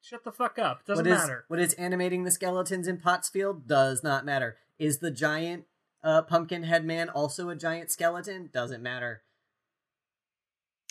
[0.00, 0.86] shut the fuck up.
[0.86, 1.44] Doesn't What is- matter.
[1.48, 4.56] What is animating the skeletons in Pottsfield does not matter.
[4.78, 5.64] Is the giant
[6.02, 8.48] uh, pumpkin head man also a giant skeleton?
[8.50, 9.20] Doesn't matter.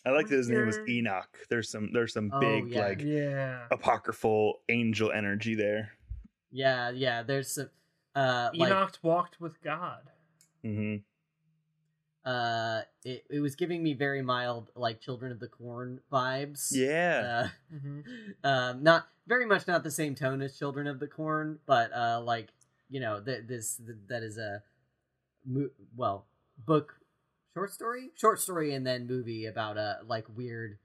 [0.05, 1.35] I like that his name was Enoch.
[1.49, 2.79] There's some there's some Oh, big yeah.
[2.87, 3.65] like Yeah.
[3.71, 5.93] apocryphal angel energy there.
[6.51, 7.23] Yeah, yeah.
[7.23, 7.71] There's some.
[8.13, 10.11] Uh, like, Enoch walked with God.
[10.65, 10.95] Hmm
[12.25, 16.71] uh, it, it was giving me very mild, like Children of the Corn vibes.
[16.71, 17.49] Yeah.
[17.71, 17.99] Uh, hmm
[18.43, 22.21] um, not very much not the same tone as Children of the Corn, but uh,
[22.21, 22.49] like
[22.89, 24.63] you know, th- this th- that is a
[25.45, 26.25] mo- well
[26.65, 26.95] book,
[27.53, 30.77] short story, short story, and then movie about a like weird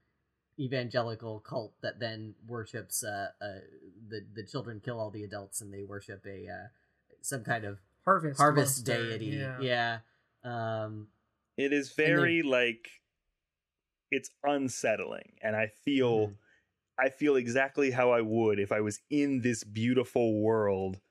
[0.59, 3.61] evangelical cult that then worships uh, uh
[4.09, 6.67] the the children kill all the adults and they worship a uh,
[7.21, 8.39] some kind of Harvest.
[8.39, 9.25] harvest monster, deity.
[9.37, 9.59] Yeah.
[9.61, 9.99] Yeah.
[10.43, 11.07] Um,
[11.57, 12.89] It is And they- very like
[14.11, 16.37] it's unsettling and I feel Mhm.
[16.97, 21.01] I feel exactly how I would if I was in this beautiful world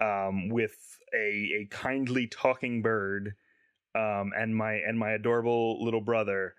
[0.00, 3.34] um with a a kindly talking bird
[3.94, 6.54] um and my and my adorable little brother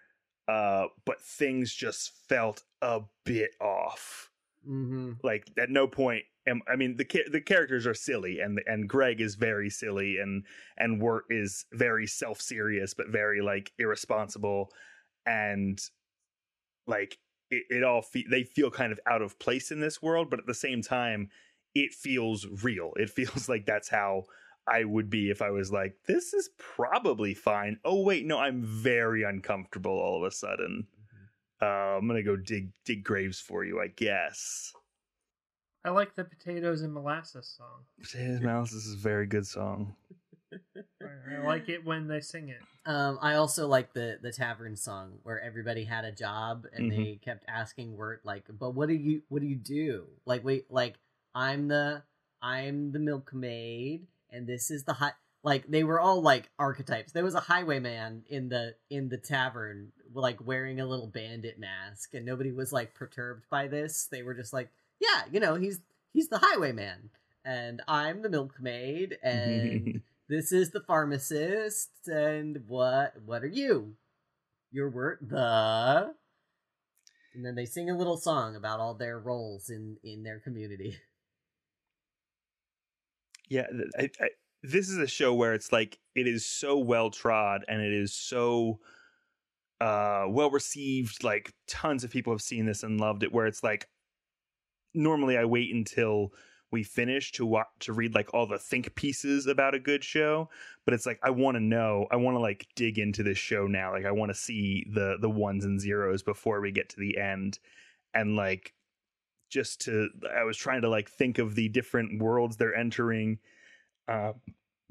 [0.48, 4.32] uh but things just felt a bit off
[4.67, 5.13] Mm-hmm.
[5.24, 9.22] like at no point am I mean the the characters are silly and and Greg
[9.22, 10.46] is very silly and
[10.78, 14.72] and Wirt is very self serious but very like irresponsible.
[15.26, 15.80] And
[16.88, 17.18] like
[17.52, 20.40] it, it all fe- they feel kind of out of place in this world but
[20.40, 21.30] at the same time
[21.76, 22.92] it feels real.
[22.96, 24.24] It feels like that's how
[24.68, 27.80] I would be if I was like this is probably fine.
[27.86, 30.88] Oh wait no I'm very uncomfortable all of a sudden.
[31.62, 34.74] Uh, I'm gonna go dig dig graves for you I guess
[35.86, 37.86] I like the potatoes and molasses song.
[38.02, 39.96] Potatoes Mouse is a very good song.
[40.54, 42.60] I, I like it when they sing it.
[42.86, 46.96] Um, I also like the the tavern song where everybody had a job and Mhm.
[46.96, 50.70] they kept asking Wirt like, "But what do you what do you do?" Like, wait,
[50.70, 50.96] like
[51.36, 52.04] I'm the
[52.42, 55.13] I'm the milkmaid, and this is the high.
[55.44, 57.13] Like they were all like archetypes.
[57.13, 62.13] There was a highwayman in the in the tavern, like wearing a little bandit mask,
[62.13, 64.08] and nobody was like perturbed by this.
[64.08, 65.82] They were just like, "Yeah, you know, he's
[66.14, 67.10] he's the highwayman,
[67.46, 73.96] and I'm the milkmaid, and." this is the pharmacist and what what are you
[74.72, 76.14] your word the
[77.34, 80.96] and then they sing a little song about all their roles in in their community
[83.50, 83.66] yeah,
[83.98, 84.30] I, I,
[84.64, 88.14] this is a show where it's like it is so well trod and it is
[88.14, 88.80] so
[89.82, 91.24] uh well received.
[91.24, 93.34] Like tons of people have seen this and loved it.
[93.34, 93.88] Where it's like
[94.93, 96.34] normally I wait until
[96.71, 100.47] we finish to watch to read like all the think pieces about a good show
[100.86, 103.65] but it's like i want to know i want to like dig into this show
[103.65, 106.99] now like i want to see the the ones and zeros before we get to
[106.99, 107.58] the end
[108.13, 108.75] and like
[109.49, 113.39] just to i was trying to like think of the different worlds they're entering
[114.08, 114.34] uh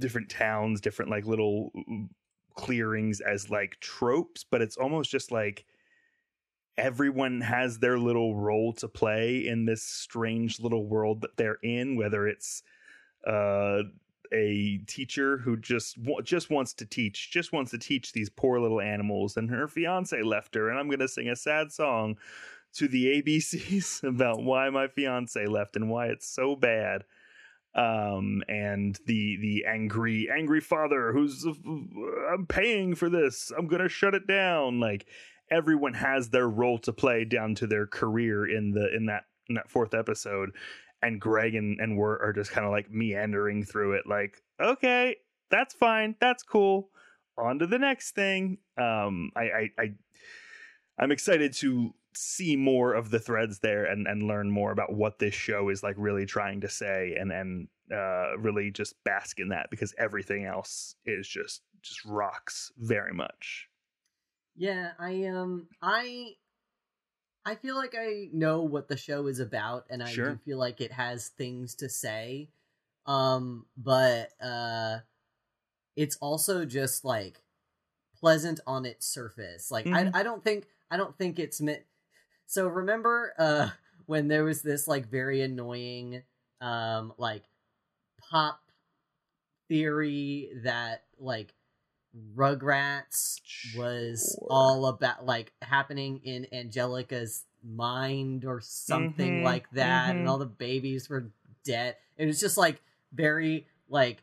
[0.01, 1.71] different towns different like little
[2.59, 5.65] clearings as like tropes, but it's almost just like
[6.79, 11.97] everyone has their little role to play in this strange little world that they're in,
[11.97, 12.63] whether it's
[13.27, 13.83] uh
[14.33, 18.81] a teacher who just just wants to teach, just wants to teach these poor little
[18.81, 22.17] animals, and her fiance left her, and I'm gonna sing a sad song
[22.75, 27.05] to the ABCs about why my fiance left and why it's so bad.
[27.75, 33.53] Um, and the the angry angry father who's I'm paying for this.
[33.57, 34.81] I'm gonna shut it down.
[34.81, 35.07] Like
[35.51, 39.55] everyone has their role to play down to their career in the in that in
[39.55, 40.51] that fourth episode
[41.03, 45.17] and Greg and and are just kind of like meandering through it, like, okay,
[45.51, 46.91] that's fine, that's cool.
[47.37, 48.59] On to the next thing.
[48.77, 49.93] Um, I, I, I
[50.99, 55.19] I'm excited to see more of the threads there and and learn more about what
[55.19, 59.51] this show is like really trying to say and and uh really just bask in
[59.51, 63.68] that because everything else is just just rocks very much.
[64.59, 66.37] Yeah, I um I
[67.45, 70.27] I feel like I know what the show is about, and I Sure.
[70.33, 72.51] do feel like it has things to say.
[73.07, 75.01] Um, but uh,
[75.97, 77.43] it's also just like
[78.21, 79.71] pleasant on its surface.
[79.71, 80.15] Like Mhm.
[80.15, 81.85] I, I don't think I don't think it's meant.
[82.47, 83.71] So remember, uh,
[84.07, 86.23] when there was this like very annoying,
[86.61, 87.45] um, like
[88.19, 88.61] pop
[89.69, 91.55] theory that like
[92.35, 93.41] Rugrats
[93.77, 100.21] was all about like happening in Angelica's mind or something Mhm, like that, mhm.
[100.21, 101.31] and all the babies were
[101.65, 101.97] dead.
[102.17, 102.81] It was just like
[103.13, 104.23] very like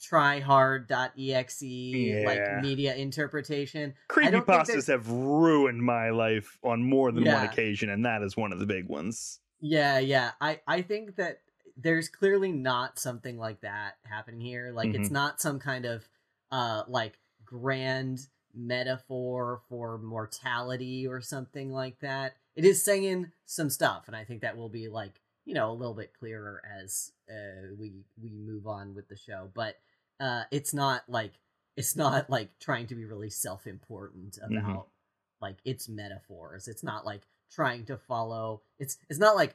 [0.00, 2.26] try tryhard.exe Yeah.
[2.26, 3.94] like media interpretation.
[4.08, 8.52] Creepy pastas have ruined my life on more than one occasion, and that is one
[8.52, 9.40] of the big ones.
[9.60, 10.32] Yeah, yeah.
[10.40, 11.40] I I think that
[11.76, 14.72] there's clearly not something like that happening here.
[14.72, 15.12] Like it's Mhm.
[15.12, 16.08] not some kind of
[16.52, 22.36] uh like grand metaphor for mortality or something like that.
[22.56, 25.74] It is saying some stuff and I think that will be like, you know, a
[25.74, 29.76] little bit clearer as uh we we move on with the show, but
[30.20, 31.32] uh it's not like
[31.76, 34.86] it's not like trying to be really self-important about Mhm.
[35.40, 36.68] like its metaphors.
[36.68, 39.54] It's not like trying to follow it's it's not like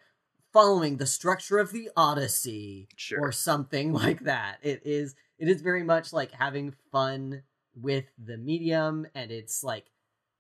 [0.52, 3.22] following the structure of the Odyssey Sure.
[3.22, 4.60] or something like that.
[4.62, 7.44] It is it is very much like having fun
[7.76, 9.86] with the medium and it's like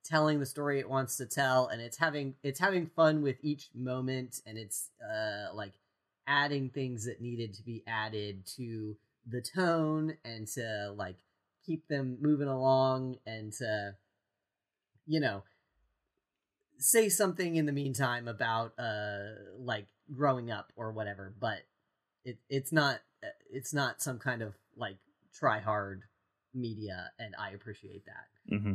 [0.03, 3.69] telling the story it wants to tell and it's having it's having fun with each
[3.75, 5.73] moment and it's uh like
[6.27, 8.95] adding things that needed to be added to
[9.27, 11.17] the tone and to like
[11.65, 13.93] keep them moving along and to
[15.05, 15.43] you know
[16.77, 19.19] say something in the meantime about uh
[19.57, 21.59] like growing up or whatever but
[22.23, 24.97] it it's not uh, it's not some kind of like
[25.33, 26.03] try hard
[26.53, 28.73] media and i appreciate that hmm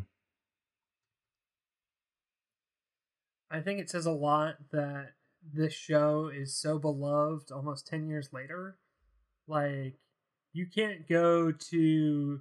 [3.54, 5.12] I think it says a lot that
[5.52, 8.78] this show is so beloved almost 10 years later.
[9.46, 9.94] Like,
[10.52, 12.40] you can't go to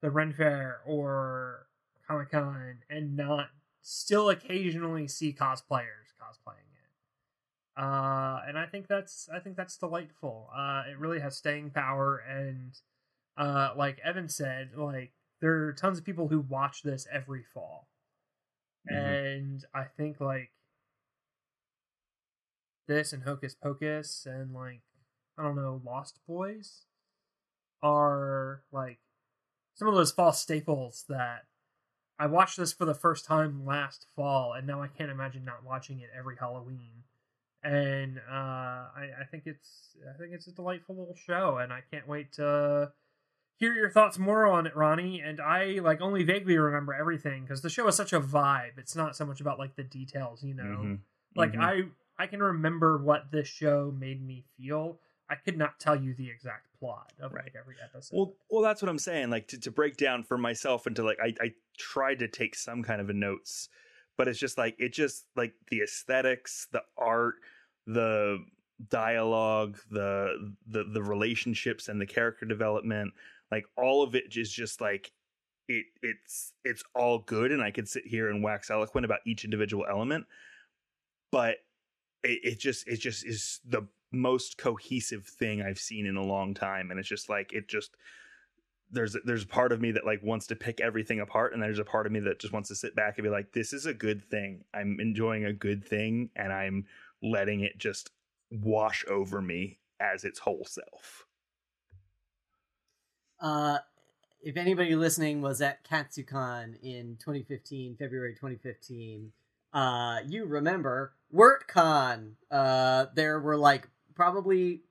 [0.00, 1.68] the Ren Fair or
[2.06, 3.50] Comic Con and not
[3.82, 7.80] still occasionally see cosplayers cosplaying it.
[7.80, 10.50] Uh, and I think that's I think that's delightful.
[10.52, 12.76] Uh, it really has staying power, and
[13.38, 17.88] uh, like Evan said, like there are tons of people who watch this every fall
[18.90, 18.94] Mhm.
[18.96, 20.52] and I think like
[22.86, 24.82] this and Hocus Pocus and like
[25.36, 26.86] I don't know Lost Boys
[27.82, 28.98] are like
[29.74, 31.46] some of those fall staples that
[32.18, 35.64] I watched this for the first time last fall and now I can't imagine not
[35.64, 37.04] watching it every Halloween.
[37.62, 38.32] And uh,
[38.96, 42.32] I, I think it's I think it's a delightful little show and I can't wait
[42.34, 42.92] to
[43.58, 45.20] hear your thoughts more on it, Ronnie.
[45.20, 48.78] And I like only vaguely remember everything because the show is such a vibe.
[48.78, 50.64] It's not so much about like the details, you know.
[50.64, 50.98] Mhm.
[51.36, 51.62] Like Mhm.
[51.62, 51.82] I
[52.20, 55.00] I can remember what this show made me feel.
[55.30, 58.16] I could not tell you the exact plot of like every episode.
[58.16, 59.30] Well, well, that's what I'm saying.
[59.30, 62.82] Like to, to break down for myself into like I, I tried to take some
[62.82, 63.68] kind of a notes,
[64.16, 67.34] but it's just like it just like the aesthetics, the art,
[67.86, 68.38] the
[68.88, 73.12] dialogue, the the the relationships and the character development,
[73.50, 75.12] like all of it is just like
[75.68, 79.44] it it's it's all good and I could sit here and wax eloquent about each
[79.44, 80.26] individual element,
[81.30, 81.56] but
[82.22, 86.54] it, it just it just is the most cohesive thing I've seen in a long
[86.54, 87.96] time, and it's just like it just
[88.90, 91.78] there's there's a part of me that like wants to pick everything apart, and there's
[91.78, 93.86] a part of me that just wants to sit back and be like, this is
[93.86, 94.64] a good thing.
[94.74, 96.86] I'm enjoying a good thing, and I'm
[97.22, 98.10] letting it just
[98.50, 101.27] wash over me as its whole self.
[103.40, 103.78] Uh
[104.40, 109.32] if anybody listening was at KatsuCon in 2015, February 2015,
[109.72, 112.34] uh, you remember WirtCon.
[112.50, 114.82] Uh, there were like probably,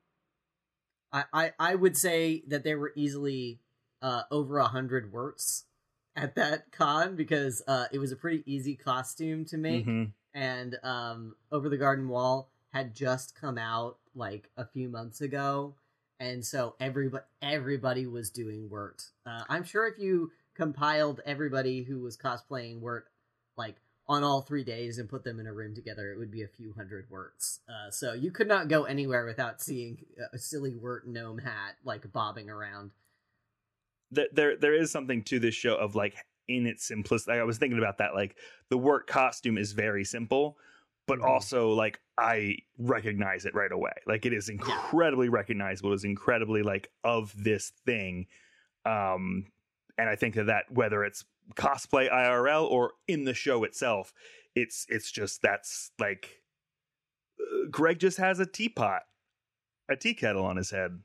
[1.13, 3.61] I, I, I would say that there were easily
[4.01, 5.63] uh, over a hundred Wirts
[6.15, 10.11] at that con because uh, it was a pretty easy costume to make, Mhm.
[10.33, 15.75] and um, Over the Garden Wall had just come out like a few months ago,
[16.19, 19.03] and so everybody everybody was doing Wirt.
[19.25, 23.05] Uh, I'm sure if you compiled everybody who was cosplaying Wirt
[23.57, 23.75] like
[24.07, 26.47] on all three days and put them in a room together, it would be a
[26.47, 27.59] few hundred Wirts.
[27.67, 29.97] Uh, so you could not go anywhere without seeing
[30.33, 32.91] a silly Wirt gnome hat like bobbing around.
[34.13, 36.15] Th- there there is something to this show of like
[36.47, 37.37] in its simplicity.
[37.37, 38.15] I was thinking about that.
[38.15, 38.37] Like
[38.69, 40.57] the Wirt costume is very simple,
[41.07, 41.25] but Mhm.
[41.25, 43.93] also like I recognize it right away.
[44.05, 45.93] Like it is incredibly recognizable.
[45.93, 48.27] It's incredibly like of this thing.
[48.85, 49.51] Um,
[49.97, 54.13] and I think that that whether it's cosplay IRL or in the show itself,
[54.55, 56.43] it's it's just that's like
[57.39, 59.03] uh, Greg just has a teapot,
[59.89, 61.01] a tea kettle on his head.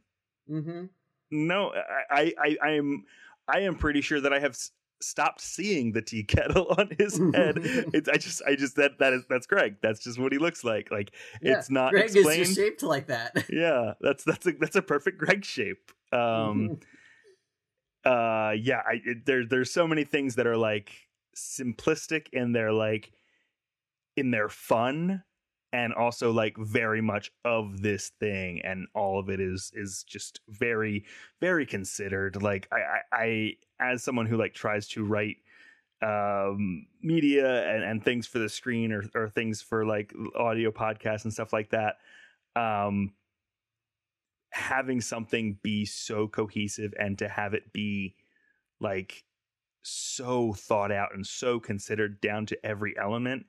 [0.51, 0.87] Mm-hmm.
[1.31, 1.73] No,
[2.11, 3.07] I, I, I am,
[3.49, 4.57] I am pretty sure that I have
[5.03, 7.59] stopped seeing the tea kettle on his head.
[7.93, 9.77] it's, I just, I just that that is that's Greg.
[9.83, 10.91] That's just what he looks like.
[10.91, 12.43] Like it's not Greg explained.
[12.43, 13.47] is just shaped like that.
[13.51, 15.91] yeah, that's that's a that's a perfect Greg shape.
[16.13, 16.79] Um,
[18.05, 20.93] uh, yeah, I it, there there's so many things that are like
[21.37, 23.13] simplistic and they're like
[24.17, 25.23] in their fun
[25.73, 30.41] and also like very much of this thing and all of it is is just
[30.49, 31.05] very
[31.41, 35.37] very considered like i i, I as someone who like tries to write
[36.03, 41.25] um media and, and things for the screen or, or things for like audio podcasts
[41.25, 41.97] and stuff like that
[42.57, 43.13] um
[44.51, 48.15] having something be so cohesive and to have it be
[48.81, 49.25] like
[49.83, 53.47] so thought out and so considered down to every element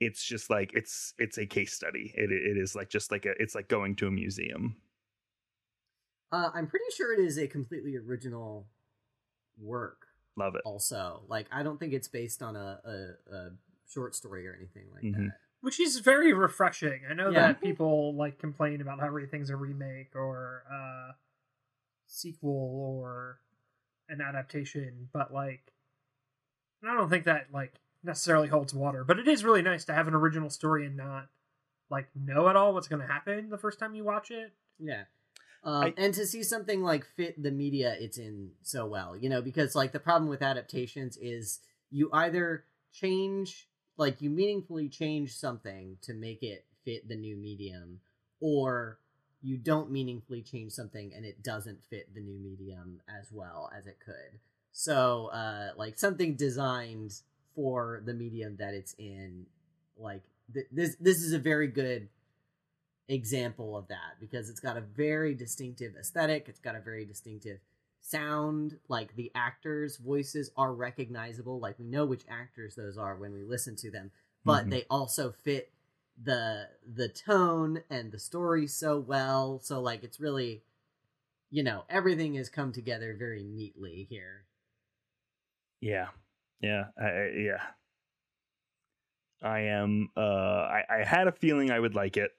[0.00, 2.12] it's just like it's it's a case study.
[2.14, 4.76] It it is like just like a it's like going to a museum.
[6.32, 8.66] Uh, I'm pretty sure it is a completely original
[9.60, 10.06] work.
[10.36, 13.50] love it Also, like I don't think it's based on a, a, a
[13.88, 15.28] short story or anything like Mhm.
[15.28, 15.38] that.
[15.62, 17.02] which is very refreshing.
[17.08, 17.48] I know Yeah.
[17.48, 21.16] that people like complain about how everything's a remake or a
[22.06, 22.50] sequel
[23.00, 23.40] or
[24.08, 25.72] an adaptation, but like,
[26.84, 29.02] I don't think that like necessarily holds water.
[29.04, 31.28] But it is really nice to have an original story and not
[31.90, 34.52] like know at all what's going to happen the first time you watch it.
[34.78, 35.04] Yeah.
[35.66, 39.28] Um, I- and to see something like fit the media it's in so well, you
[39.28, 41.58] know, because like the problem with adaptations is
[41.90, 48.00] you either change, like you meaningfully change something to make it fit the new medium,
[48.40, 49.00] or
[49.42, 53.86] you don't meaningfully change something and it doesn't fit the new medium as well as
[53.88, 54.38] it could.
[54.72, 57.12] So, uh, like something designed
[57.56, 59.46] for the medium that it's in,
[59.98, 60.22] like
[60.54, 62.08] th- this, this is a very good
[63.08, 66.48] example of that because it's got a very distinctive aesthetic.
[66.48, 67.60] It's got a very distinctive
[68.00, 68.78] sound.
[68.88, 71.58] Like the actors' voices are recognizable.
[71.60, 74.10] Like we know which actors those are when we listen to them,
[74.44, 74.70] but Mhm.
[74.70, 75.72] they also fit
[76.22, 79.58] the the tone and the story so well.
[79.60, 80.62] So like it's really,
[81.50, 84.46] you know, everything has come together very neatly here.
[85.80, 86.08] yeah
[86.60, 87.62] yeah I, I- yeah
[89.42, 92.30] i am uh I, I had a feeling i would like it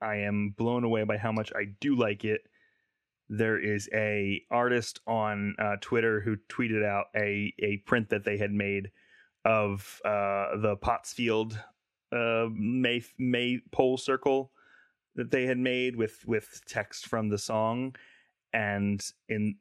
[0.00, 2.42] i am blown away by how much i do like it.
[3.30, 8.38] There is a artist on uh, twitter who tweeted out a a print that they
[8.38, 8.90] had made
[9.44, 11.58] of uh the pottsfield
[12.12, 14.52] uh may may pole circle
[15.18, 17.94] that they had made with with text from the song.
[18.52, 19.56] And in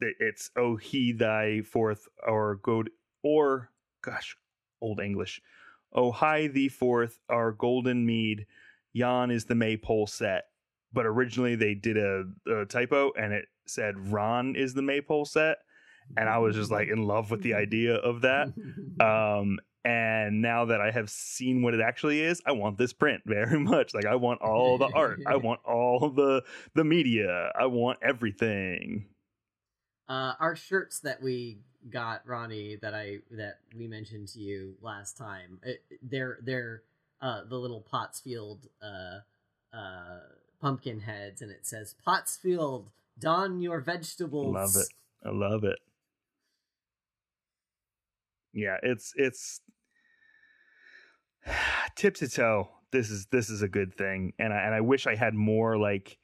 [0.00, 2.84] it's oh he thy forth or go
[3.22, 3.70] or
[4.02, 4.36] gosh
[4.80, 5.40] old english.
[5.92, 8.46] Oh hi thee forth our golden mead
[8.94, 10.44] yon is the maypole set
[10.94, 15.58] but originally they did a, a typo and it said ron is the maypole set.
[16.16, 18.52] And i was just like in love with the idea of that.
[19.00, 23.22] Um and now that i have seen what it actually is i want this print
[23.26, 23.92] very much.
[23.92, 25.20] Like i want all the art.
[25.26, 26.42] I want all the
[26.74, 27.52] the media.
[27.58, 29.06] I want everything.
[30.06, 31.58] Uh, our shirts that we
[31.90, 36.82] got, Ronnie, that I that we mentioned to you last time, it, they're they're
[37.24, 39.20] uh, the little Pottsfield uh,
[39.74, 40.18] uh,
[40.60, 44.54] pumpkin heads, and it says Pottsfield, don your vegetables.
[44.54, 44.88] I love it.
[45.26, 45.78] I love it.
[48.52, 49.62] Yeah, it's it's
[51.96, 52.68] tip to toe.
[52.92, 55.78] This is this is a good thing, and I and I wish I had more
[55.78, 56.18] like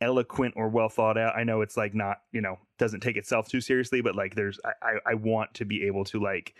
[0.00, 1.36] eloquent or well thought out.
[1.36, 4.58] I know it's like not, you know, doesn't take itself too seriously, but like there's
[4.64, 6.56] I I, I want to be able to like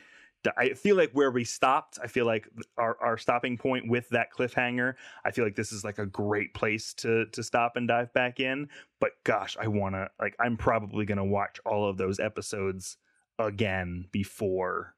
[0.56, 4.32] I feel like where we stopped, I feel like our, our stopping point with that
[4.32, 8.12] cliffhanger, I feel like this is like a great place to to stop and dive
[8.12, 8.68] back in.
[9.00, 12.96] But gosh, I wanna like I'm probably gonna watch all of those episodes
[13.38, 14.94] again before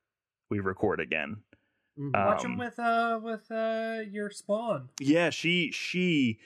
[0.51, 1.42] we record again.
[1.99, 2.09] Mhm.
[2.14, 4.88] Uh, Watch Um, them with uh with uh your spawn.
[4.99, 6.40] Yeah, she she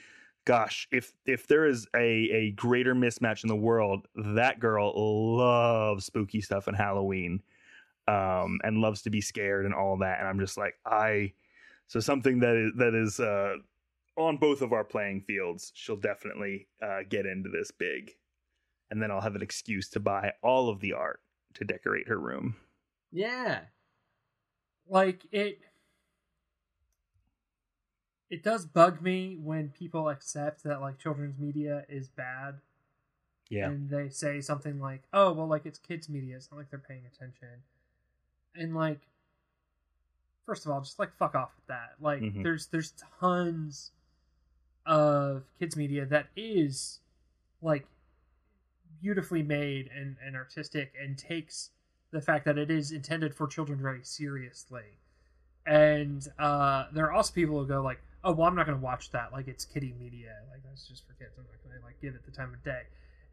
[0.45, 1.99] gosh, if if there is a
[2.31, 7.41] a greater mismatch in the world, that girl loves spooky stuff and Halloween.
[8.09, 11.33] Um and loves to be scared and all that and I'm just like I
[11.87, 13.55] so something that is that is uh
[14.17, 18.11] on both of our playing fields, she'll definitely uh get into this big.
[18.91, 21.21] And then I'll have an excuse to buy all of the art
[21.55, 22.55] to decorate her room.
[23.11, 23.65] Yeah.
[24.87, 25.61] Like it
[28.29, 32.61] it does bug me when people accept that like children's media is bad
[33.49, 33.67] Yeah.
[33.67, 36.37] and they say something like, "Oh, well, like it's kids' media.
[36.37, 37.63] It's not like they're paying attention."
[38.55, 39.01] And like,
[40.45, 41.95] first of all, just like fuck off with that.
[41.99, 42.43] Like, Mhm.
[42.43, 43.91] there's there's tons
[44.85, 46.99] of kids' media that is
[47.61, 47.85] like
[49.01, 51.71] beautifully made and and artistic and takes
[52.11, 54.97] the fact that it is intended for children very seriously.
[55.65, 58.83] And uh, there are also people who go like, "Oh, well, I'm not going to
[58.83, 59.31] watch that.
[59.31, 60.35] Like, it's kiddie media.
[60.51, 61.37] Like, that's just for kids.
[61.37, 62.83] I'm not going to like give it the time of day."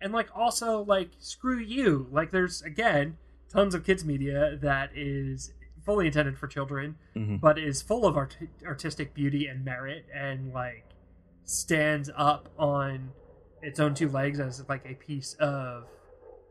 [0.01, 2.07] And like, also like, screw you.
[2.13, 3.17] Like, there's again
[3.49, 5.53] tons of kids media that is
[5.85, 7.41] fully intended for children, Mhm.
[7.41, 10.85] but is full of art- artistic beauty and merit, and like
[11.45, 13.13] stands up on
[13.63, 15.89] its own two legs as like a piece of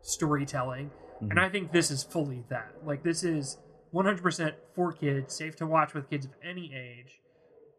[0.01, 0.91] storytelling.
[1.19, 1.39] And Mhm.
[1.39, 2.85] I think this is fully that.
[2.85, 3.57] Like this is
[3.91, 7.21] 100% for kids, safe to watch with kids of any age.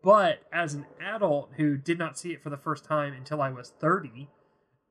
[0.03, 3.51] But as an adult who did not see it for the first time until I
[3.51, 4.31] was 30,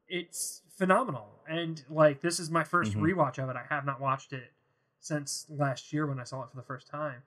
[0.07, 1.34] it's phenomenal.
[1.47, 3.01] And like this is my 1st Mhm.
[3.01, 3.55] rewatch of it.
[3.55, 4.53] I have not watched it
[4.99, 7.23] since last year when I saw it for the first time.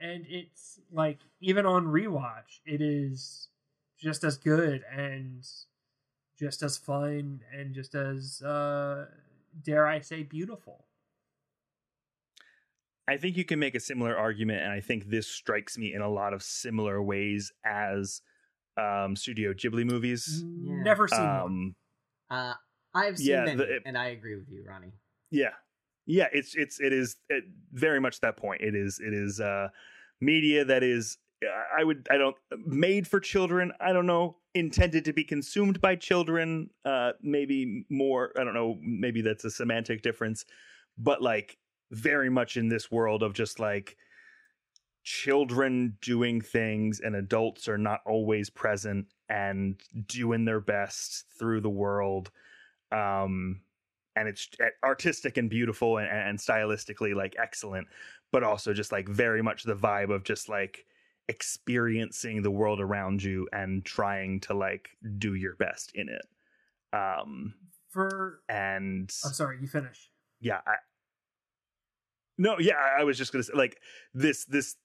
[0.00, 3.48] And it's like even on rewatch, it is
[3.96, 5.46] just as good and
[6.36, 9.08] just as fun and just as uh
[9.62, 10.86] dare I say beautiful.
[13.08, 16.00] I think you can make a similar argument, and I think this strikes me in
[16.00, 18.22] a lot of similar ways as
[18.76, 20.44] um, Studio Ghibli movies.
[20.60, 20.82] Yeah.
[20.82, 21.42] Never seen one.
[21.46, 21.76] Um,
[22.30, 22.54] Uh,
[22.94, 24.92] I've seen Yeah, many, the- it- and I agree with you, Ronnie.
[25.30, 25.52] yeah,
[26.06, 28.60] yeah, it's it's it is it, very much that point.
[28.60, 29.68] It is it is uh,
[30.20, 31.18] media that is
[31.76, 32.36] I would I don't
[32.66, 33.72] made for children.
[33.80, 36.70] I don't know intended to be consumed by children.
[36.84, 38.32] Uh, maybe more.
[38.38, 38.78] I don't know.
[38.82, 40.44] Maybe that's a semantic difference,
[40.98, 41.56] but like
[41.90, 43.96] very much in this world of just like
[45.04, 51.70] children doing things and adults are not always present and doing their best through the
[51.70, 52.30] world
[52.92, 53.60] um
[54.14, 54.48] and it's
[54.84, 57.86] artistic and beautiful and, and stylistically like excellent
[58.30, 60.84] but also just like very much the vibe of just like
[61.28, 67.54] experiencing the world around you and trying to like do your best in it um
[67.90, 70.10] For and I'm sorry, you finish.
[70.40, 70.74] yeah I,
[72.38, 73.78] no yeah I, I was just gonna say like
[74.12, 74.76] this this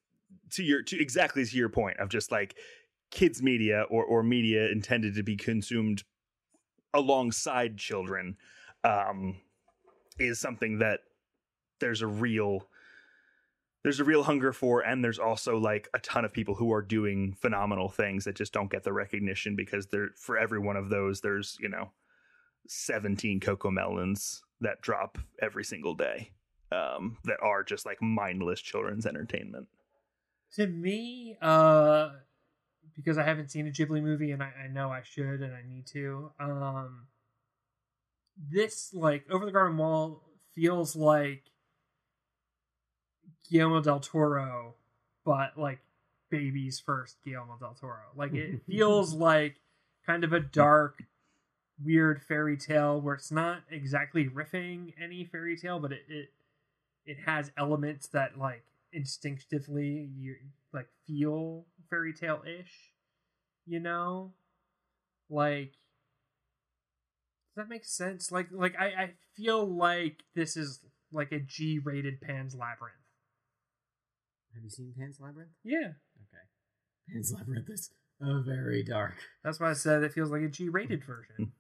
[0.52, 2.56] to your to exactly to your point of just like
[3.12, 6.04] kids media or or media intended to be consumed
[6.94, 8.38] alongside children
[8.84, 9.36] um
[10.20, 11.02] is something that
[11.80, 12.68] there's a real
[13.84, 16.82] there's a real hunger for and there's also like a ton of people who are
[16.82, 20.90] doing phenomenal things that just don't get the recognition because there for every one of
[20.90, 21.92] those there's you know
[22.68, 26.32] 17 CoComelons that drop every single day
[26.72, 29.68] um that are just like mindless children's entertainment.
[30.56, 32.10] To me, uh
[32.96, 35.62] because I haven't seen a Ghibli movie and I, I know I should and I
[35.68, 37.08] need to, um
[38.52, 40.22] this like Over the Garden Wall
[40.56, 41.44] feels like
[43.50, 44.76] Guillermo del Toro,
[45.26, 45.80] but like
[46.30, 48.04] baby's first Guillermo del Toro.
[48.16, 49.56] Like it feels like
[50.06, 51.04] kind of a dark,
[51.84, 56.30] weird fairy tale where it's not exactly riffing any fairy tale, but it it,
[57.06, 58.64] it has elements that like
[58.94, 60.36] instinctively you
[60.74, 62.94] like feel fairy tale ish.
[63.66, 64.34] You know?
[65.30, 65.74] Like
[67.58, 68.32] does that make sense?
[68.32, 70.80] Like like I, I feel like this is
[71.12, 72.96] like a G rated Pan's Labyrinth.
[74.54, 75.50] Have you seen Pan's Labyrinth?
[75.64, 75.94] Yeah.
[76.22, 76.46] Okay.
[77.10, 77.90] Pan's Labyrinth is
[78.22, 79.16] uh, very dark.
[79.44, 81.52] That's why I said it feels like a G rated version.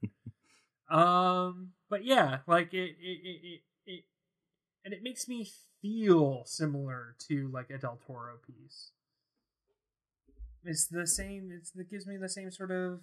[0.91, 4.03] um but yeah, like it it, it it it
[4.85, 5.49] and it makes me
[5.81, 8.91] feel similar to like a Del Toro piece.
[10.63, 13.01] It's the same it's it gives me the same sort of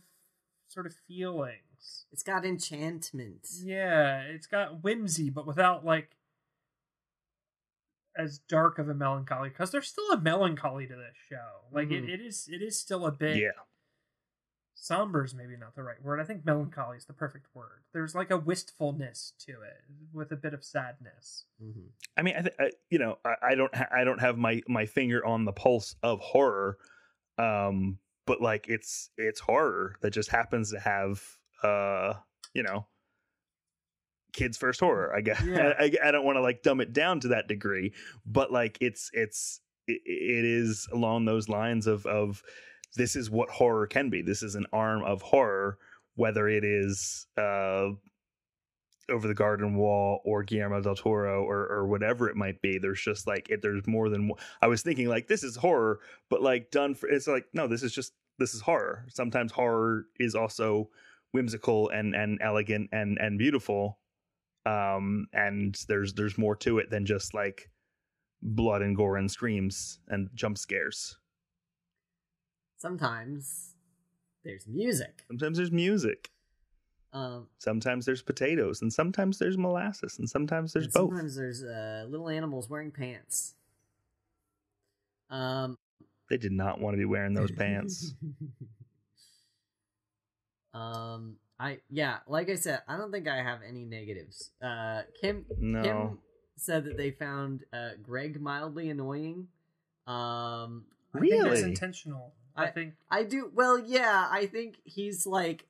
[0.69, 2.07] sort of feelings.
[2.13, 3.47] It's got enchantment.
[3.63, 6.17] Yeah, it's got whimsy, but without like
[8.17, 11.63] as dark of a melancholy because there's still a melancholy to this show.
[11.73, 12.05] Like Mhm.
[12.05, 13.51] it, it is it is still a bit Yeah.
[14.75, 16.21] somber is maybe not the right word.
[16.21, 17.83] I think melancholy is the perfect word.
[17.93, 21.47] There's like a wistfulness to it with a bit of sadness.
[21.61, 21.89] Mhm.
[22.17, 24.63] I mean, I, th- I you know, I, I don't, ha- I don't have my
[24.69, 26.79] my finger on the pulse of horror,
[27.39, 31.23] um, but like it's it's horror that just happens to have,
[31.63, 32.15] uh,
[32.55, 32.87] you know,
[34.33, 35.15] kids first horror.
[35.15, 35.73] I guess Yeah.
[35.79, 37.93] I, I, don't want to like dumb it down to that degree,
[38.27, 42.43] but like it's it's it, it is along those lines of of
[42.97, 44.23] this is what horror can be.
[44.23, 45.79] This is an arm of horror,
[46.15, 47.91] whether it is uh
[49.11, 52.79] over the garden wall or Guillermo del Toro or or whatever it might be.
[52.79, 54.39] There's just like it, there's more than one.
[54.63, 56.01] I was thinking like this is horror,
[56.31, 59.07] but like done for it's like no, this is just this is horror.
[59.09, 60.91] Sometimes horror is also
[61.33, 63.99] whimsical and and elegant and and beautiful.
[64.67, 67.71] Um and there's there's more to it than just like
[68.43, 71.19] blood and gore and screams and jump scares.
[72.77, 73.75] Sometimes
[74.45, 75.25] there's music.
[75.27, 76.31] Sometimes there's music.
[77.15, 81.11] Um, Sometimes there's potatoes and sometimes there's molasses and sometimes there's and both.
[81.11, 83.55] Sometimes there's uh, little animals wearing pants.
[85.31, 85.79] Um,
[86.29, 88.15] They did not want to be wearing those pants.
[90.75, 94.51] um, I yeah, like I said, I don't think I have any negatives.
[94.61, 95.83] Uh, Kim No.
[95.83, 96.19] Kim
[96.57, 99.49] said that they found uh, Greg mildly annoying.
[100.07, 100.85] Um,
[101.15, 101.63] I think that's Really?
[101.63, 102.33] intentional.
[102.57, 104.29] I, I- think I do well, yeah.
[104.31, 105.65] I think he's like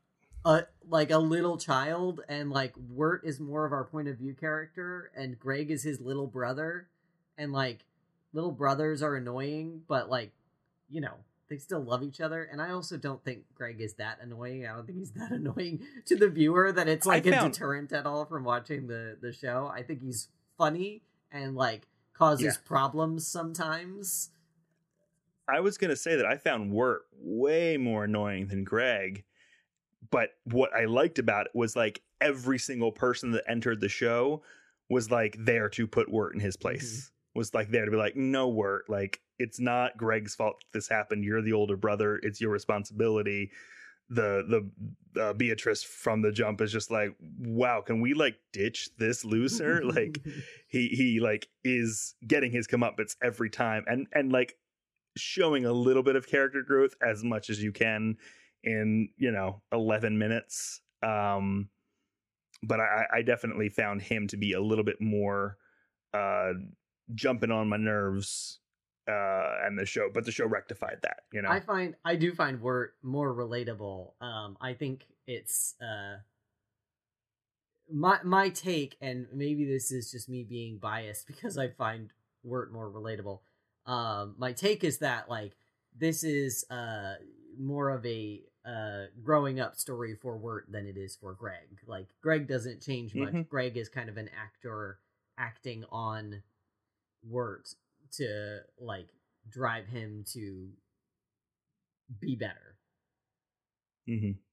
[0.45, 4.34] a like a little child, and like Wirt is more of our point of view
[4.34, 6.88] character, and Greg is his little brother,
[7.38, 7.84] and like
[8.32, 10.32] little brothers are annoying, but like
[10.90, 11.14] you know
[11.49, 12.42] they still love each other.
[12.51, 14.66] And I also don't think Greg is that annoying.
[14.66, 17.53] I don't think he's that annoying to the viewer that it's I like a found-
[17.53, 19.70] deterrent at all from watching the the show.
[19.72, 20.28] I think he's
[20.59, 22.53] funny and like causes Yeah.
[22.64, 24.30] problems sometimes.
[25.49, 29.24] I was gonna say that I found Wirt way more annoying than Greg,
[30.11, 34.42] but what I liked about it was like every single person that entered the show
[34.90, 37.11] was like there to put Wirt in his place.
[37.34, 41.24] Was like there to be like, no Wirt, like it's not Greg's fault this happened.
[41.24, 42.20] You're the older brother.
[42.22, 43.50] It's your responsibility.
[44.11, 44.70] The
[45.14, 49.24] the uh, Beatrice from the jump is just like, wow, can we like ditch this
[49.24, 49.82] loser?
[49.84, 50.20] like
[50.68, 54.55] he he like is getting his comeuppance every time and and like
[55.16, 58.16] showing a little bit of character growth as much as you can
[58.64, 61.68] in you know 11 minutes um
[62.62, 65.56] but i i definitely found him to be a little bit more
[66.14, 66.52] uh
[67.14, 68.60] jumping on my nerves
[69.06, 72.32] uh and the show but the show rectified that you know I find I do
[72.32, 74.12] find Wirt more relatable.
[74.20, 76.20] Um, I think it's uh,
[77.92, 82.10] my my take, and maybe this is just me being biased because I find
[82.42, 83.40] Wirt more relatable.
[83.86, 85.52] Um, my take is that like
[85.96, 87.14] this is uh
[87.58, 91.80] more of a uh growing up story for Wirt than it is for Greg.
[91.86, 93.34] Like Greg doesn't change much.
[93.34, 93.48] Mhm.
[93.48, 95.00] Greg is kind of an actor
[95.38, 96.42] acting on
[97.22, 97.74] Wirt
[98.12, 99.08] to like
[99.50, 100.70] drive him to
[102.18, 102.76] be better.
[104.06, 104.44] hmm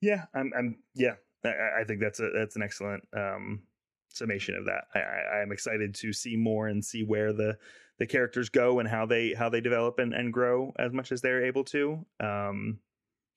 [0.00, 0.52] Yeah, I'm.
[0.56, 0.76] I'm.
[0.94, 1.14] Yeah,
[1.44, 3.62] I, I think that's a that's an excellent um,
[4.08, 4.84] summation of that.
[4.94, 7.58] I, I, I'm excited to see more and see where the
[7.98, 11.20] the characters go and how they how they develop and, and grow as much as
[11.20, 12.04] they're able to.
[12.20, 12.78] Um,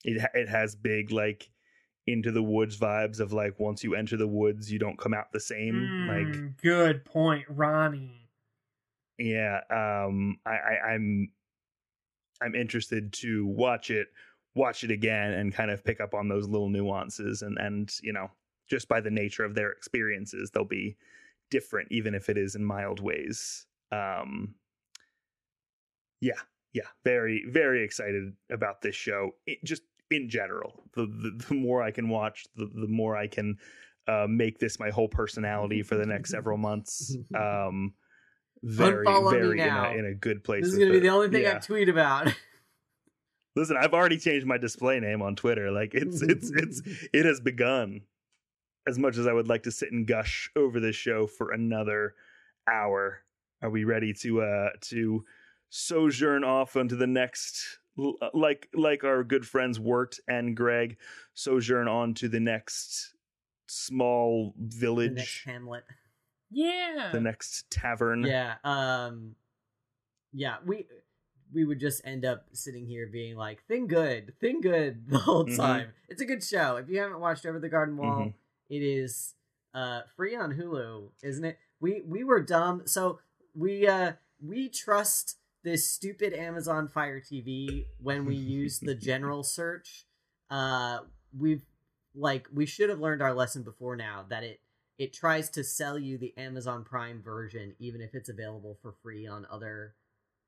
[0.04, 1.50] it it has big like
[2.08, 5.32] into the woods vibes of like once you enter the woods you don't come out
[5.32, 6.08] the same.
[6.08, 8.30] Like Mm, good point, Ronnie.
[9.18, 11.30] yeah um I, I i'm
[12.42, 14.08] i'm interested to watch it
[14.56, 18.14] watch it again and kind of pick up on those little nuances and and you
[18.14, 18.32] know
[18.70, 20.98] just by the nature of their experiences they'll be
[21.52, 24.54] different even if it is in mild ways um
[26.22, 26.34] yeah
[26.74, 31.82] yeah very very excited about this show it, just in general the, the the more
[31.82, 33.58] i can watch the the more i can
[34.08, 37.94] uh, make this my whole personality for the next several months um
[38.64, 39.90] very Unfollow me very in now.
[39.92, 41.02] a, in a good place This is gonna be it.
[41.02, 41.56] the only thing Yeah.
[41.56, 42.34] I tweet about.
[43.56, 46.82] listen i've already changed my display name on twitter like it's it's it's
[47.14, 48.02] it has begun
[48.88, 52.14] as much as i would like to sit and gush over this show for another
[52.72, 53.24] hour
[53.62, 55.24] are we ready to uh to
[55.70, 60.98] sojourn off onto the next uh, like like our good friends Wirt and Greg
[61.34, 63.14] sojourn on to the next
[63.68, 65.84] small the next village Hamlet.
[66.50, 67.10] Yeah.
[67.14, 68.56] the next tavern Yeah.
[68.64, 69.36] Um.
[70.34, 70.58] Yeah.
[70.66, 70.88] We
[71.54, 75.46] we would just end up sitting here being like, "Thing good, thing good" the whole
[75.46, 75.58] Mhm.
[75.58, 75.90] time.
[76.10, 76.78] It's a good show.
[76.78, 78.34] If you haven't watched Over the Garden Wall, Mhm.
[78.70, 79.36] it is
[79.74, 81.58] uh free on Hulu, isn't it?
[81.80, 83.20] We we were dumb, so
[83.56, 90.06] we uh we trust this stupid Amazon Fire TV when we use the general search.
[90.50, 91.00] Uh,
[91.38, 91.64] we've
[92.16, 94.60] like we should have learned our lesson before now that it
[94.98, 99.26] it tries to sell you the Amazon Prime version even if it's available for free
[99.26, 99.96] on other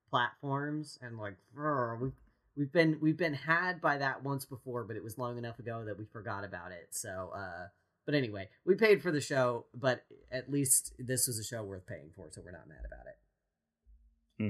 [0.10, 2.12] platforms and like brr, we've
[2.58, 5.84] we've been we've been had by that once before but it was long enough ago
[5.86, 7.68] that we forgot about it so uh
[8.06, 11.86] but anyway we paid for the show but at least this was a show worth
[11.86, 13.18] paying for so we're not mad about it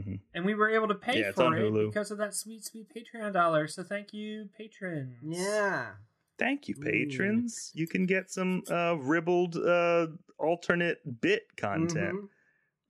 [0.03, 1.89] hmm And we were able to pay Yeah, for it Hulu.
[1.89, 3.67] because of that sweet, sweet Patreon dollar.
[3.67, 5.17] So thank you, patrons.
[5.23, 5.91] yeah
[6.39, 6.81] Thank you, Ooh.
[6.83, 7.71] patrons.
[7.75, 10.07] You can get some uh, ribbled uh,
[10.39, 12.27] alternate bit content Mhm.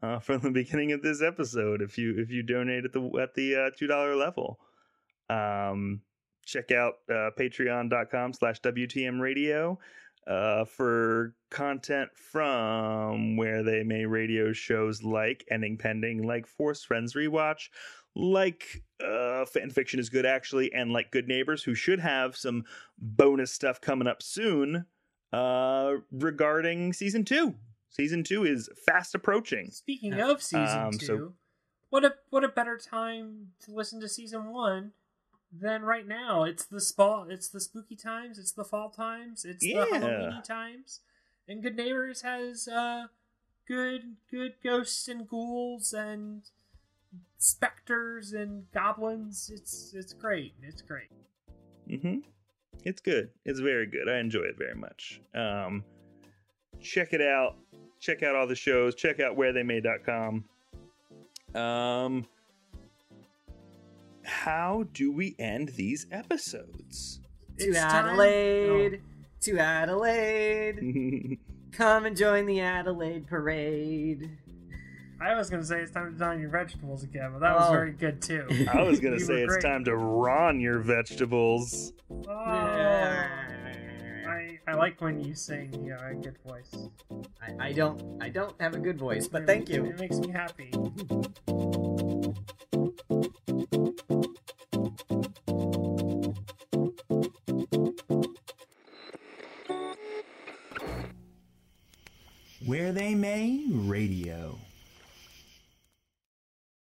[0.02, 3.34] uh, from the beginning of this episode if you if you donate at the at
[3.36, 4.60] the uh, two dollar level.
[5.30, 6.02] Um,
[6.46, 9.78] check out uh, patreon.com slash WTM radio
[10.28, 17.14] uh, for content from where they may radio shows like Ending Pending, like Force Friends
[17.14, 17.70] Rewatch,
[18.16, 22.64] like uh, Fan Fiction is Good Actually, and like Good Neighbors, who should have some
[22.98, 24.86] bonus stuff coming up soon
[25.32, 27.56] uh, regarding season two.
[27.90, 29.70] Season two is fast approaching.
[29.72, 31.34] Speaking of season Um, two, so-
[31.90, 34.94] what a what a better time to listen to season one
[35.62, 36.44] than right now.
[36.44, 39.86] It's the fall, it's the spooky times, it's the fall times, it's Yeah.
[39.92, 41.02] the Halloween times,
[41.48, 43.08] and Good Neighbors has uh
[43.68, 46.44] good good ghosts and ghouls and
[47.38, 49.52] specters and goblins.
[49.54, 50.54] It's it's great.
[50.62, 51.10] It's great.
[51.90, 52.20] Mm-hmm.
[52.84, 53.30] It's good.
[53.46, 54.10] It's very good.
[54.10, 55.22] I enjoy it very much.
[55.34, 55.84] Um,
[56.82, 57.56] check it out.
[58.00, 58.96] Check out all the shows.
[58.96, 60.44] Check out where wherethey.com.
[61.56, 62.26] Um,
[64.24, 67.20] how do we end these episodes?
[67.60, 69.08] to It's time- Adelaide oh.
[69.42, 71.40] to Adelaide
[71.72, 74.30] come and join the Adelaide parade
[75.22, 77.72] I was gonna say it's time to don your vegetables again, but that was Oh.
[77.72, 78.46] very good too.
[78.74, 79.62] I was gonna say it's great.
[79.64, 81.94] time to ron your vegetables.
[82.28, 83.28] Oh, I,
[84.68, 85.82] I like when you sing.
[85.86, 86.76] You have a good voice.
[87.42, 89.86] I, I don't I don't have a good voice, but thank you.
[89.86, 90.72] It makes me happy.